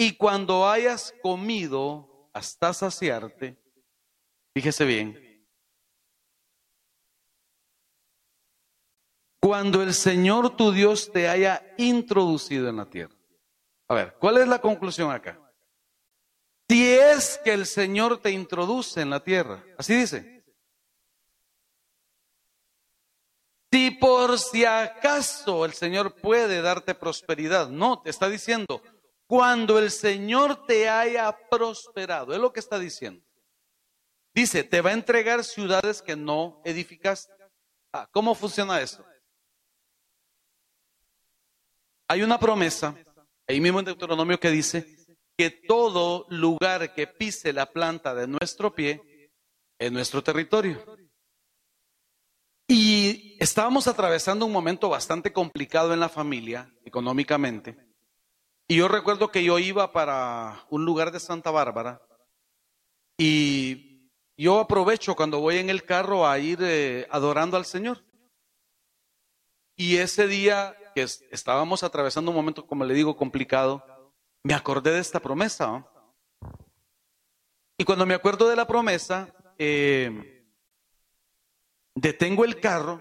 [0.00, 3.58] y cuando hayas comido hasta saciarte,
[4.54, 5.44] fíjese bien,
[9.40, 13.16] cuando el Señor tu Dios te haya introducido en la tierra.
[13.88, 15.36] A ver, ¿cuál es la conclusión acá?
[16.68, 20.44] Si es que el Señor te introduce en la tierra, así dice.
[23.72, 28.80] Si por si acaso el Señor puede darte prosperidad, no, te está diciendo,
[29.28, 32.32] cuando el Señor te haya prosperado.
[32.32, 33.22] Es lo que está diciendo.
[34.34, 37.32] Dice, te va a entregar ciudades que no edificaste.
[37.92, 39.04] Ah, ¿Cómo funciona eso?
[42.08, 42.96] Hay una promesa,
[43.46, 44.96] ahí mismo en Deuteronomio, que dice
[45.36, 49.30] que todo lugar que pise la planta de nuestro pie
[49.78, 50.82] es nuestro territorio.
[52.66, 57.87] Y estábamos atravesando un momento bastante complicado en la familia, económicamente.
[58.70, 62.02] Y yo recuerdo que yo iba para un lugar de Santa Bárbara
[63.16, 68.04] y yo aprovecho cuando voy en el carro a ir eh, adorando al Señor.
[69.74, 71.00] Y ese día que
[71.30, 73.82] estábamos atravesando un momento, como le digo, complicado,
[74.42, 75.88] me acordé de esta promesa.
[77.78, 80.44] Y cuando me acuerdo de la promesa, eh,
[81.94, 83.00] detengo el carro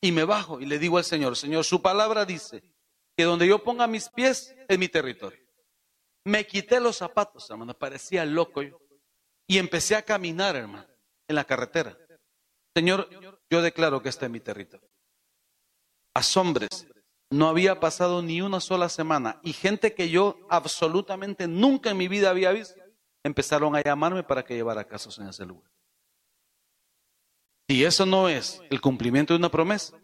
[0.00, 2.75] y me bajo y le digo al Señor, Señor, su palabra dice
[3.16, 5.38] que donde yo ponga mis pies es mi territorio.
[6.24, 8.78] Me quité los zapatos, hermano, parecía loco yo.
[9.48, 10.86] Y empecé a caminar, hermano,
[11.28, 11.96] en la carretera.
[12.74, 13.08] Señor,
[13.48, 14.88] yo declaro que este es mi territorio.
[16.14, 16.86] Asombres.
[17.30, 22.06] No había pasado ni una sola semana y gente que yo absolutamente nunca en mi
[22.06, 22.80] vida había visto
[23.26, 25.70] empezaron a llamarme para que llevara casos en ese lugar.
[27.68, 29.98] Si eso no es el cumplimiento de una promesa,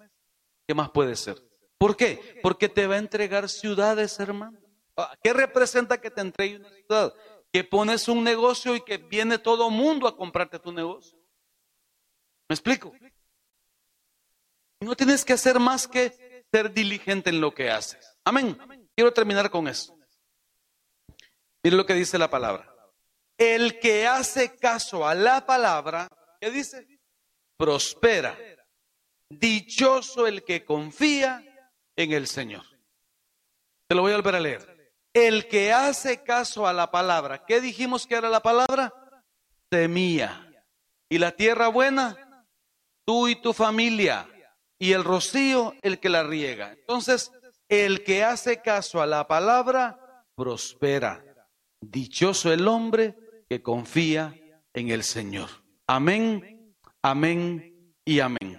[0.67, 1.41] ¿qué más puede ser?
[1.83, 2.39] ¿Por qué?
[2.45, 4.57] Porque te va a entregar ciudades, hermano.
[4.97, 7.13] Ah, ¿Qué representa que te entregue una ciudad?
[7.53, 11.19] Que pones un negocio y que viene todo mundo a comprarte tu negocio.
[12.49, 12.93] ¿Me explico?
[14.79, 18.17] No tienes que hacer más que ser diligente en lo que haces.
[18.23, 18.57] Amén.
[18.95, 19.99] Quiero terminar con eso.
[21.65, 22.73] Mire lo que dice la palabra.
[23.37, 26.07] El que hace caso a la palabra,
[26.41, 26.87] ¿qué dice?
[27.57, 28.39] Prospera.
[29.29, 31.49] Dichoso el que confía
[31.97, 32.65] en el Señor.
[33.89, 34.95] Te lo voy a volver a leer.
[35.13, 38.93] El que hace caso a la palabra, ¿qué dijimos que era la palabra?
[39.71, 40.49] Semilla.
[41.11, 42.47] Y la tierra buena,
[43.05, 44.29] tú y tu familia.
[44.79, 46.73] Y el rocío, el que la riega.
[46.73, 47.31] Entonces,
[47.69, 51.25] el que hace caso a la palabra, prospera.
[51.81, 53.17] Dichoso el hombre
[53.49, 54.35] que confía
[54.73, 55.51] en el Señor.
[55.87, 58.52] Amén, amén y amén.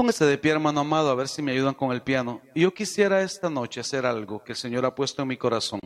[0.00, 2.40] Póngase de pie, hermano amado, a ver si me ayudan con el piano.
[2.54, 5.78] Yo quisiera esta noche hacer algo que el Señor ha puesto en mi corazón.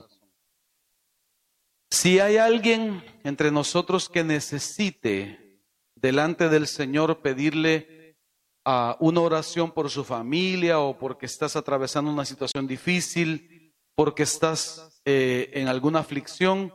[1.90, 5.64] Si hay alguien entre nosotros que necesite
[5.96, 8.16] delante del Señor pedirle
[8.64, 15.02] a una oración por su familia o porque estás atravesando una situación difícil, porque estás
[15.04, 16.72] eh, en alguna aflicción,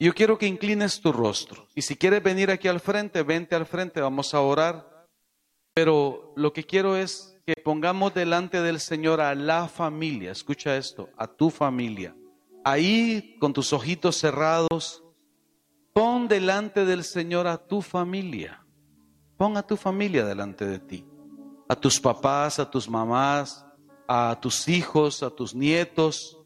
[0.00, 1.68] yo quiero que inclines tu rostro.
[1.76, 4.97] Y si quieres venir aquí al frente, vente al frente, vamos a orar.
[5.78, 11.08] Pero lo que quiero es que pongamos delante del Señor a la familia, escucha esto,
[11.16, 12.16] a tu familia.
[12.64, 15.04] Ahí con tus ojitos cerrados,
[15.92, 18.66] pon delante del Señor a tu familia.
[19.36, 21.06] Pon a tu familia delante de ti.
[21.68, 23.64] A tus papás, a tus mamás,
[24.08, 26.40] a tus hijos, a tus nietos,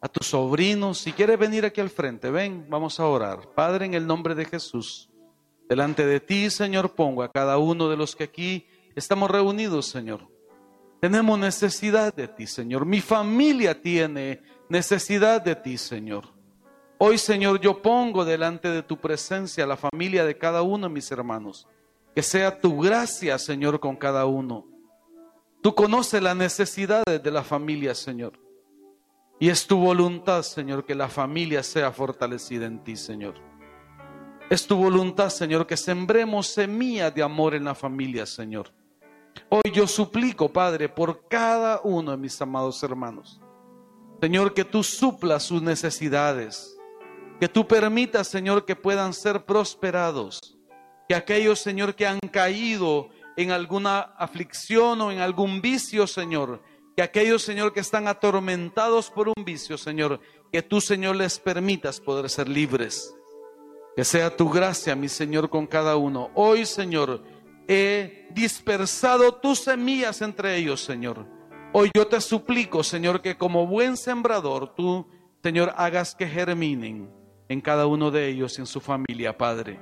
[0.00, 0.98] a tus sobrinos.
[0.98, 3.52] Si quieres venir aquí al frente, ven, vamos a orar.
[3.52, 5.09] Padre, en el nombre de Jesús,
[5.70, 8.66] delante de ti, Señor, pongo a cada uno de los que aquí
[8.96, 10.26] estamos reunidos, Señor.
[11.00, 12.84] Tenemos necesidad de ti, Señor.
[12.84, 16.24] Mi familia tiene necesidad de ti, Señor.
[16.98, 21.08] Hoy, Señor, yo pongo delante de tu presencia la familia de cada uno de mis
[21.12, 21.68] hermanos.
[22.16, 24.66] Que sea tu gracia, Señor, con cada uno.
[25.62, 28.32] Tú conoces las necesidades de la familia, Señor.
[29.38, 33.49] Y es tu voluntad, Señor, que la familia sea fortalecida en ti, Señor.
[34.50, 38.72] Es tu voluntad, Señor, que sembremos semillas de amor en la familia, Señor.
[39.48, 43.40] Hoy yo suplico, Padre, por cada uno de mis amados hermanos.
[44.20, 46.76] Señor, que tú suplas sus necesidades.
[47.38, 50.58] Que tú permitas, Señor, que puedan ser prosperados.
[51.08, 56.60] Que aquellos, Señor, que han caído en alguna aflicción o en algún vicio, Señor,
[56.96, 60.20] que aquellos, Señor, que están atormentados por un vicio, Señor,
[60.52, 63.14] que tú, Señor, les permitas poder ser libres.
[63.96, 66.30] Que sea tu gracia, mi Señor, con cada uno.
[66.34, 67.22] Hoy, Señor,
[67.66, 71.26] he dispersado tus semillas entre ellos, Señor.
[71.72, 75.06] Hoy yo te suplico, Señor, que como buen sembrador, tú,
[75.42, 77.10] Señor, hagas que germinen
[77.48, 79.80] en cada uno de ellos y en su familia, Padre.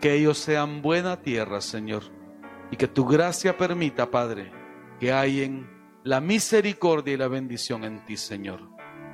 [0.00, 2.04] Que ellos sean buena tierra, Señor.
[2.70, 4.50] Y que tu gracia permita, Padre,
[4.98, 5.70] que hay en
[6.04, 8.60] la misericordia y la bendición en ti, Señor.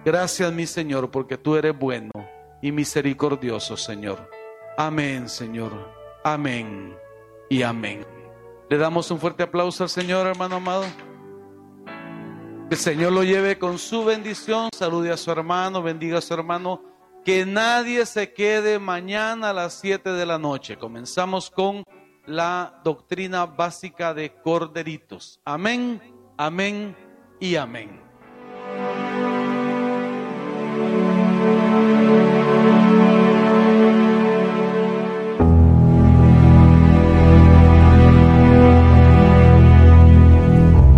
[0.05, 2.11] Gracias, mi Señor, porque tú eres bueno
[2.63, 4.31] y misericordioso, Señor.
[4.77, 5.73] Amén, Señor.
[6.25, 6.97] Amén
[7.49, 8.07] y amén.
[8.69, 10.85] Le damos un fuerte aplauso al Señor, hermano amado.
[12.69, 14.69] Que el Señor lo lleve con su bendición.
[14.77, 16.83] Salude a su hermano, bendiga a su hermano.
[17.25, 20.77] Que nadie se quede mañana a las 7 de la noche.
[20.77, 21.85] Comenzamos con
[22.27, 25.41] la doctrina básica de corderitos.
[25.45, 26.01] Amén
[26.39, 26.97] amén
[27.41, 28.01] y amén.